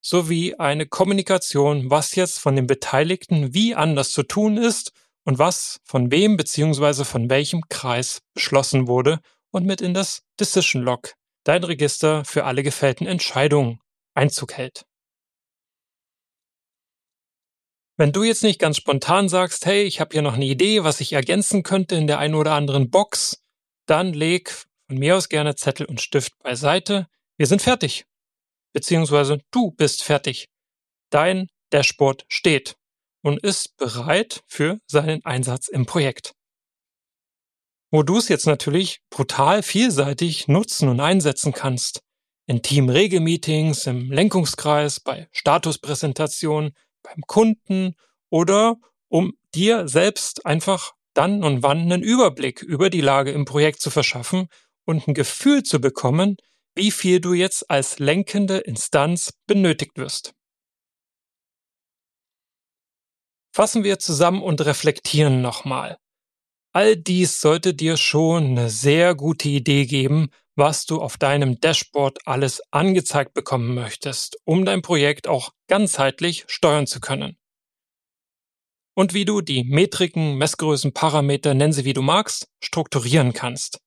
sowie 0.02 0.54
eine 0.54 0.86
Kommunikation, 0.86 1.90
was 1.90 2.14
jetzt 2.14 2.38
von 2.38 2.56
den 2.56 2.66
Beteiligten 2.66 3.52
wie 3.52 3.74
anders 3.74 4.12
zu 4.12 4.22
tun 4.22 4.56
ist 4.56 4.92
und 5.24 5.38
was 5.38 5.78
von 5.84 6.10
wem 6.10 6.36
bzw. 6.36 7.04
von 7.04 7.30
welchem 7.30 7.62
Kreis 7.68 8.20
beschlossen 8.34 8.86
wurde 8.88 9.20
und 9.50 9.66
mit 9.66 9.80
in 9.80 9.94
das 9.94 10.22
Decision 10.38 10.82
Log, 10.82 11.14
dein 11.44 11.64
Register 11.64 12.24
für 12.24 12.44
alle 12.44 12.62
gefällten 12.62 13.06
Entscheidungen, 13.06 13.80
Einzug 14.14 14.54
hält. 14.54 14.84
Wenn 17.96 18.12
du 18.12 18.22
jetzt 18.22 18.42
nicht 18.42 18.58
ganz 18.58 18.78
spontan 18.78 19.28
sagst, 19.28 19.66
hey, 19.66 19.82
ich 19.82 20.00
habe 20.00 20.12
hier 20.12 20.22
noch 20.22 20.34
eine 20.34 20.46
Idee, 20.46 20.84
was 20.84 21.00
ich 21.00 21.12
ergänzen 21.12 21.62
könnte 21.62 21.96
in 21.96 22.06
der 22.06 22.18
einen 22.18 22.34
oder 22.34 22.54
anderen 22.54 22.90
Box, 22.90 23.42
dann 23.86 24.14
leg 24.14 24.50
von 24.88 24.98
mir 24.98 25.16
aus 25.16 25.28
gerne 25.28 25.54
Zettel 25.54 25.86
und 25.86 26.00
Stift 26.00 26.38
beiseite. 26.38 27.08
Wir 27.36 27.46
sind 27.46 27.60
fertig 27.60 28.06
beziehungsweise 28.72 29.40
du 29.50 29.72
bist 29.72 30.02
fertig. 30.02 30.48
Dein 31.10 31.48
Dashboard 31.70 32.24
steht 32.28 32.76
und 33.22 33.42
ist 33.42 33.76
bereit 33.76 34.42
für 34.46 34.78
seinen 34.86 35.24
Einsatz 35.24 35.68
im 35.68 35.86
Projekt. 35.86 36.32
Wo 37.90 38.02
du 38.02 38.18
es 38.18 38.28
jetzt 38.28 38.46
natürlich 38.46 39.00
brutal 39.10 39.62
vielseitig 39.62 40.48
nutzen 40.48 40.88
und 40.88 41.00
einsetzen 41.00 41.52
kannst. 41.52 42.00
In 42.46 42.62
Team-Regelmeetings, 42.62 43.86
im 43.86 44.10
Lenkungskreis, 44.10 45.00
bei 45.00 45.28
Statuspräsentationen, 45.32 46.72
beim 47.02 47.22
Kunden 47.26 47.94
oder 48.28 48.76
um 49.08 49.32
dir 49.54 49.88
selbst 49.88 50.46
einfach 50.46 50.92
dann 51.14 51.42
und 51.42 51.62
wann 51.62 51.80
einen 51.80 52.02
Überblick 52.02 52.62
über 52.62 52.90
die 52.90 53.00
Lage 53.00 53.32
im 53.32 53.44
Projekt 53.44 53.80
zu 53.80 53.90
verschaffen 53.90 54.46
und 54.84 55.06
ein 55.06 55.14
Gefühl 55.14 55.62
zu 55.62 55.80
bekommen, 55.80 56.36
wie 56.74 56.90
viel 56.90 57.20
du 57.20 57.34
jetzt 57.34 57.68
als 57.68 57.98
lenkende 57.98 58.58
Instanz 58.58 59.32
benötigt 59.46 59.96
wirst. 59.96 60.32
Fassen 63.52 63.84
wir 63.84 63.98
zusammen 63.98 64.42
und 64.42 64.64
reflektieren 64.64 65.42
nochmal. 65.42 65.98
All 66.72 66.96
dies 66.96 67.40
sollte 67.40 67.74
dir 67.74 67.96
schon 67.96 68.46
eine 68.46 68.70
sehr 68.70 69.14
gute 69.14 69.48
Idee 69.48 69.86
geben, 69.86 70.30
was 70.56 70.86
du 70.86 71.00
auf 71.00 71.16
deinem 71.16 71.60
Dashboard 71.60 72.18
alles 72.26 72.62
angezeigt 72.70 73.34
bekommen 73.34 73.74
möchtest, 73.74 74.36
um 74.44 74.64
dein 74.64 74.82
Projekt 74.82 75.26
auch 75.26 75.52
ganzheitlich 75.68 76.44
steuern 76.48 76.86
zu 76.86 77.00
können. 77.00 77.36
und 78.94 79.14
wie 79.14 79.24
du 79.24 79.40
die 79.40 79.64
Metriken, 79.64 80.36
Messgrößen, 80.36 80.92
Parameter, 80.92 81.54
nenn 81.54 81.72
sie 81.72 81.84
wie 81.84 81.94
du 81.94 82.02
magst, 82.02 82.48
strukturieren 82.62 83.32
kannst. 83.32 83.80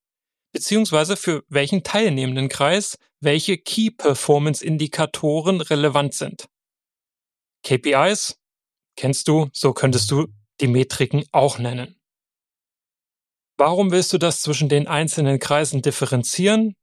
Beziehungsweise 0.51 1.17
für 1.17 1.43
welchen 1.49 1.83
teilnehmenden 1.83 2.49
Kreis 2.49 2.97
welche 3.19 3.57
Key 3.57 3.91
Performance 3.91 4.65
Indikatoren 4.65 5.61
relevant 5.61 6.13
sind. 6.13 6.47
KPIs 7.63 8.39
kennst 8.95 9.27
du, 9.27 9.49
so 9.53 9.73
könntest 9.73 10.09
du 10.11 10.27
die 10.61 10.67
Metriken 10.67 11.25
auch 11.31 11.57
nennen. 11.59 11.99
Warum 13.57 13.91
willst 13.91 14.13
du 14.13 14.17
das 14.17 14.41
zwischen 14.41 14.69
den 14.69 14.87
einzelnen 14.87 15.39
Kreisen 15.39 15.81
differenzieren? 15.81 16.75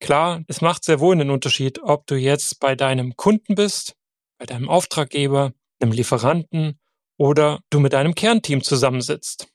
Klar, 0.00 0.44
es 0.46 0.60
macht 0.60 0.84
sehr 0.84 1.00
wohl 1.00 1.14
einen 1.14 1.30
Unterschied, 1.30 1.82
ob 1.82 2.06
du 2.06 2.16
jetzt 2.16 2.60
bei 2.60 2.74
deinem 2.74 3.16
Kunden 3.16 3.54
bist, 3.54 3.96
bei 4.38 4.46
deinem 4.46 4.68
Auftraggeber, 4.68 5.52
einem 5.80 5.92
Lieferanten 5.92 6.78
oder 7.18 7.60
du 7.70 7.80
mit 7.80 7.92
deinem 7.92 8.14
Kernteam 8.14 8.62
zusammensitzt. 8.62 9.48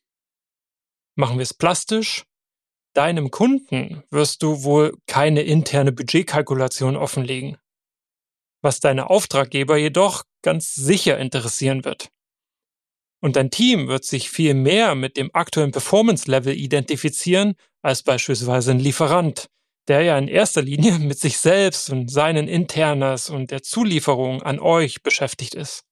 Machen 1.15 1.37
wir 1.37 1.43
es 1.43 1.53
plastisch. 1.53 2.25
Deinem 2.93 3.31
Kunden 3.31 4.03
wirst 4.09 4.43
du 4.43 4.63
wohl 4.63 4.97
keine 5.07 5.43
interne 5.43 5.91
Budgetkalkulation 5.91 6.97
offenlegen. 6.97 7.57
Was 8.61 8.79
deine 8.79 9.09
Auftraggeber 9.09 9.77
jedoch 9.77 10.23
ganz 10.41 10.73
sicher 10.73 11.17
interessieren 11.17 11.85
wird. 11.85 12.09
Und 13.21 13.35
dein 13.35 13.51
Team 13.51 13.87
wird 13.87 14.03
sich 14.03 14.29
viel 14.29 14.53
mehr 14.55 14.95
mit 14.95 15.15
dem 15.15 15.29
aktuellen 15.33 15.71
Performance-Level 15.71 16.55
identifizieren 16.55 17.55
als 17.81 18.01
beispielsweise 18.03 18.71
ein 18.71 18.79
Lieferant, 18.79 19.47
der 19.87 20.01
ja 20.01 20.17
in 20.17 20.27
erster 20.27 20.61
Linie 20.61 20.97
mit 20.99 21.19
sich 21.19 21.37
selbst 21.37 21.89
und 21.89 22.09
seinen 22.09 22.47
Internas 22.47 23.29
und 23.29 23.51
der 23.51 23.61
Zulieferung 23.61 24.41
an 24.41 24.59
euch 24.59 25.03
beschäftigt 25.03 25.53
ist. 25.53 25.83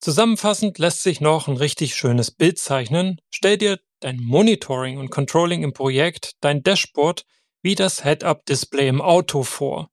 Zusammenfassend 0.00 0.78
lässt 0.78 1.02
sich 1.02 1.20
noch 1.20 1.48
ein 1.48 1.56
richtig 1.56 1.96
schönes 1.96 2.30
Bild 2.30 2.58
zeichnen. 2.58 3.20
Stell 3.30 3.58
dir 3.58 3.80
dein 4.00 4.18
Monitoring 4.20 4.98
und 4.98 5.10
Controlling 5.10 5.64
im 5.64 5.72
Projekt, 5.72 6.34
dein 6.40 6.62
Dashboard, 6.62 7.24
wie 7.62 7.74
das 7.74 8.04
Head-Up-Display 8.04 8.86
im 8.86 9.00
Auto 9.00 9.42
vor. 9.42 9.90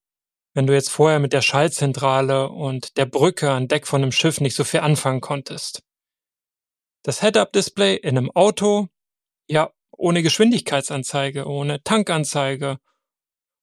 Wenn 0.55 0.67
du 0.67 0.73
jetzt 0.73 0.89
vorher 0.89 1.19
mit 1.19 1.33
der 1.33 1.41
Schaltzentrale 1.41 2.49
und 2.49 2.95
der 2.95 3.05
Brücke 3.05 3.51
an 3.51 3.67
Deck 3.67 3.85
von 3.85 4.01
einem 4.01 4.13
Schiff 4.13 4.39
nicht 4.39 4.55
so 4.55 4.63
viel 4.63 4.79
anfangen 4.79 5.19
konntest. 5.19 5.83
Das 7.03 7.19
Head-Up-Display 7.21 7.97
in 7.97 8.17
einem 8.17 8.31
Auto, 8.31 8.87
ja, 9.47 9.73
ohne 9.91 10.23
Geschwindigkeitsanzeige, 10.23 11.45
ohne 11.45 11.83
Tankanzeige 11.83 12.77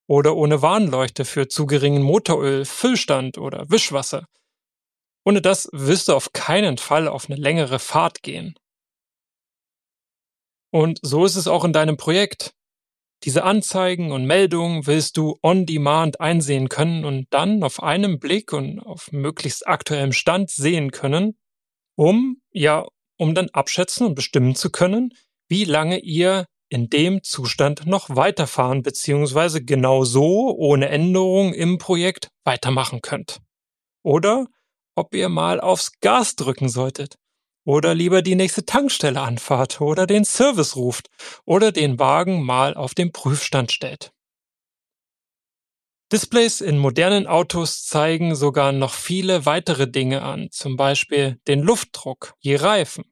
oder 0.06 0.36
ohne 0.36 0.60
Warnleuchte 0.60 1.24
für 1.24 1.48
zu 1.48 1.64
geringen 1.64 2.02
Motoröl, 2.02 2.66
Füllstand 2.66 3.38
oder 3.38 3.70
Wischwasser. 3.70 4.28
Ohne 5.24 5.40
das 5.40 5.70
wirst 5.72 6.08
du 6.08 6.14
auf 6.14 6.34
keinen 6.34 6.76
Fall 6.76 7.08
auf 7.08 7.30
eine 7.30 7.40
längere 7.40 7.78
Fahrt 7.78 8.22
gehen. 8.22 8.54
Und 10.70 10.98
so 11.00 11.24
ist 11.24 11.36
es 11.36 11.48
auch 11.48 11.64
in 11.64 11.72
deinem 11.72 11.96
Projekt. 11.96 12.54
Diese 13.24 13.44
Anzeigen 13.44 14.10
und 14.10 14.26
Meldungen 14.26 14.86
willst 14.86 15.16
du 15.16 15.38
on 15.42 15.64
demand 15.64 16.20
einsehen 16.20 16.68
können 16.68 17.04
und 17.04 17.26
dann 17.30 17.62
auf 17.62 17.82
einem 17.82 18.18
Blick 18.18 18.52
und 18.52 18.80
auf 18.80 19.12
möglichst 19.12 19.66
aktuellem 19.66 20.12
Stand 20.12 20.50
sehen 20.50 20.90
können, 20.90 21.38
um, 21.94 22.38
ja, 22.50 22.84
um 23.18 23.34
dann 23.34 23.48
abschätzen 23.50 24.08
und 24.08 24.14
bestimmen 24.16 24.56
zu 24.56 24.70
können, 24.70 25.14
wie 25.48 25.64
lange 25.64 26.00
ihr 26.00 26.46
in 26.68 26.88
dem 26.88 27.22
Zustand 27.22 27.86
noch 27.86 28.08
weiterfahren 28.08 28.82
bzw. 28.82 29.60
genau 29.60 30.04
so 30.04 30.56
ohne 30.56 30.88
Änderung 30.88 31.52
im 31.52 31.78
Projekt 31.78 32.28
weitermachen 32.44 33.02
könnt. 33.02 33.40
Oder 34.02 34.46
ob 34.96 35.14
ihr 35.14 35.28
mal 35.28 35.60
aufs 35.60 36.00
Gas 36.00 36.34
drücken 36.34 36.68
solltet. 36.68 37.16
Oder 37.64 37.94
lieber 37.94 38.22
die 38.22 38.34
nächste 38.34 38.64
Tankstelle 38.64 39.20
anfahrt 39.20 39.80
oder 39.80 40.06
den 40.06 40.24
Service 40.24 40.76
ruft 40.76 41.08
oder 41.44 41.70
den 41.70 41.98
Wagen 41.98 42.42
mal 42.42 42.74
auf 42.74 42.94
den 42.94 43.12
Prüfstand 43.12 43.70
stellt. 43.70 44.12
Displays 46.12 46.60
in 46.60 46.76
modernen 46.76 47.26
Autos 47.26 47.86
zeigen 47.86 48.34
sogar 48.34 48.72
noch 48.72 48.92
viele 48.92 49.46
weitere 49.46 49.88
Dinge 49.88 50.20
an, 50.20 50.48
zum 50.50 50.76
Beispiel 50.76 51.40
den 51.48 51.60
Luftdruck, 51.60 52.34
je 52.40 52.56
Reifen, 52.56 53.04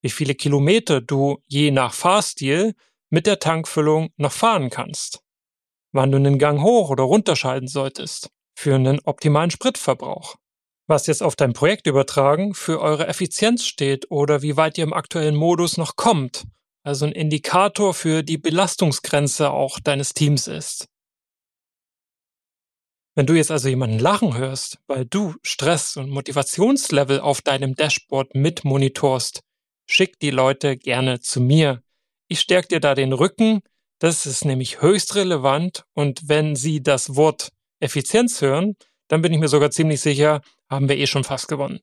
wie 0.00 0.10
viele 0.10 0.36
Kilometer 0.36 1.00
du 1.00 1.42
je 1.46 1.72
nach 1.72 1.92
Fahrstil 1.92 2.76
mit 3.10 3.26
der 3.26 3.40
Tankfüllung 3.40 4.10
noch 4.16 4.30
fahren 4.30 4.70
kannst, 4.70 5.24
wann 5.90 6.12
du 6.12 6.18
einen 6.18 6.38
Gang 6.38 6.62
hoch 6.62 6.90
oder 6.90 7.02
runterschalten 7.02 7.66
solltest 7.66 8.30
für 8.54 8.76
einen 8.76 9.00
optimalen 9.00 9.50
Spritverbrauch, 9.50 10.36
was 10.86 11.06
jetzt 11.06 11.22
auf 11.22 11.36
dein 11.36 11.52
Projekt 11.52 11.86
übertragen 11.86 12.54
für 12.54 12.80
eure 12.80 13.06
Effizienz 13.06 13.64
steht 13.64 14.10
oder 14.10 14.42
wie 14.42 14.56
weit 14.56 14.78
ihr 14.78 14.84
im 14.84 14.92
aktuellen 14.92 15.34
Modus 15.34 15.76
noch 15.76 15.96
kommt, 15.96 16.44
also 16.84 17.06
ein 17.06 17.12
Indikator 17.12 17.94
für 17.94 18.22
die 18.22 18.38
Belastungsgrenze 18.38 19.50
auch 19.50 19.80
deines 19.80 20.14
Teams 20.14 20.46
ist. 20.46 20.86
Wenn 23.16 23.26
du 23.26 23.34
jetzt 23.34 23.50
also 23.50 23.68
jemanden 23.68 23.98
lachen 23.98 24.36
hörst, 24.36 24.78
weil 24.86 25.06
du 25.06 25.34
Stress 25.42 25.96
und 25.96 26.10
Motivationslevel 26.10 27.18
auf 27.18 27.40
deinem 27.40 27.74
Dashboard 27.74 28.34
mit 28.34 28.64
monitorst, 28.64 29.40
schick 29.86 30.18
die 30.18 30.30
Leute 30.30 30.76
gerne 30.76 31.20
zu 31.20 31.40
mir. 31.40 31.82
Ich 32.28 32.40
stärke 32.40 32.68
dir 32.68 32.80
da 32.80 32.94
den 32.94 33.14
Rücken, 33.14 33.62
das 34.00 34.26
ist 34.26 34.44
nämlich 34.44 34.82
höchst 34.82 35.14
relevant 35.14 35.84
und 35.94 36.28
wenn 36.28 36.56
sie 36.56 36.82
das 36.82 37.16
Wort 37.16 37.52
Effizienz 37.80 38.42
hören, 38.42 38.74
dann 39.08 39.22
bin 39.22 39.32
ich 39.32 39.38
mir 39.38 39.48
sogar 39.48 39.70
ziemlich 39.70 40.00
sicher, 40.00 40.42
haben 40.70 40.88
wir 40.88 40.96
eh 40.96 41.06
schon 41.06 41.24
fast 41.24 41.48
gewonnen. 41.48 41.80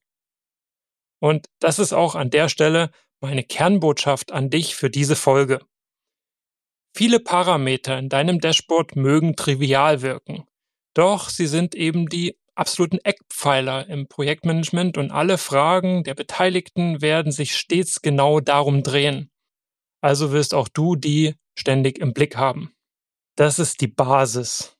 Und 1.19 1.47
das 1.59 1.79
ist 1.79 1.93
auch 1.93 2.15
an 2.15 2.29
der 2.29 2.49
Stelle 2.49 2.91
meine 3.21 3.43
Kernbotschaft 3.43 4.31
an 4.31 4.49
dich 4.49 4.75
für 4.75 4.89
diese 4.89 5.15
Folge. 5.15 5.59
Viele 6.95 7.19
Parameter 7.19 7.97
in 7.97 8.09
deinem 8.09 8.39
Dashboard 8.39 8.95
mögen 8.95 9.35
trivial 9.35 10.01
wirken, 10.01 10.45
doch 10.93 11.29
sie 11.29 11.47
sind 11.47 11.73
eben 11.73 12.07
die 12.07 12.37
absoluten 12.55 12.99
Eckpfeiler 12.99 13.87
im 13.87 14.07
Projektmanagement 14.07 14.97
und 14.97 15.11
alle 15.11 15.37
Fragen 15.37 16.03
der 16.03 16.13
Beteiligten 16.13 17.01
werden 17.01 17.31
sich 17.31 17.55
stets 17.55 18.01
genau 18.01 18.39
darum 18.39 18.83
drehen. 18.83 19.31
Also 20.01 20.31
wirst 20.31 20.53
auch 20.53 20.67
du 20.67 20.95
die 20.95 21.35
ständig 21.57 21.99
im 21.99 22.13
Blick 22.13 22.35
haben. 22.35 22.73
Das 23.35 23.57
ist 23.57 23.81
die 23.81 23.87
Basis. 23.87 24.77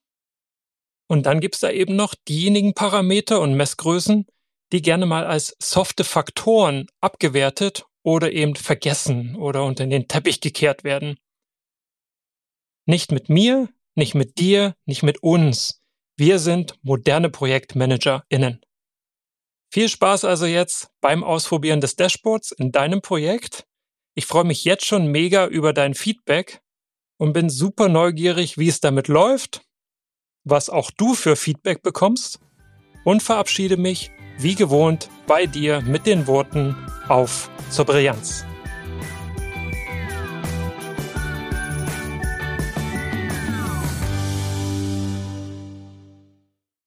Und 1.14 1.28
dann 1.28 1.42
gibt's 1.42 1.60
da 1.60 1.70
eben 1.70 1.96
noch 1.96 2.16
diejenigen 2.28 2.74
Parameter 2.74 3.40
und 3.40 3.54
Messgrößen, 3.54 4.26
die 4.72 4.82
gerne 4.82 5.06
mal 5.06 5.28
als 5.28 5.56
softe 5.62 6.04
Faktoren 6.04 6.88
abgewertet 7.02 7.86
oder 8.02 8.32
eben 8.32 8.56
vergessen 8.56 9.36
oder 9.36 9.64
unter 9.64 9.86
den 9.86 10.08
Teppich 10.08 10.42
gekehrt 10.42 10.84
werden. 10.84 11.20
Nicht 12.88 13.12
mit 13.12 13.30
mir, 13.30 13.70
nicht 13.94 14.16
mit 14.16 14.40
dir, 14.40 14.74
nicht 14.88 15.04
mit 15.04 15.22
uns, 15.22 15.84
wir 16.18 16.40
sind 16.40 16.80
moderne 16.82 17.30
ProjektmanagerInnen. 17.30 18.62
Viel 19.72 19.90
Spaß 19.90 20.26
also 20.26 20.48
jetzt 20.48 20.90
beim 21.00 21.24
Ausprobieren 21.24 21.80
des 21.80 21.96
Dashboards 21.96 22.54
in 22.54 22.72
deinem 22.72 23.04
Projekt. 23.04 23.68
Ich 24.16 24.26
freue 24.26 24.46
mich 24.46 24.64
jetzt 24.64 24.88
schon 24.88 25.06
mega 25.12 25.46
über 25.46 25.74
dein 25.74 25.94
Feedback 25.94 26.64
und 27.20 27.34
bin 27.34 27.52
super 27.52 27.88
neugierig, 27.88 28.58
wie 28.58 28.68
es 28.68 28.80
damit 28.80 29.08
läuft, 29.08 29.62
was 30.44 30.70
auch 30.70 30.92
du 30.92 31.14
für 31.14 31.36
Feedback 31.36 31.82
bekommst 31.82 32.40
und 33.04 33.24
verabschiede 33.24 33.78
mich 33.78 34.12
wie 34.38 34.56
gewohnt 34.56 35.10
bei 35.28 35.46
dir 35.46 35.82
mit 35.82 36.06
den 36.06 36.28
Worten 36.28 36.76
auf 37.08 37.50
zur 37.70 37.86
Brillanz. 37.86 38.46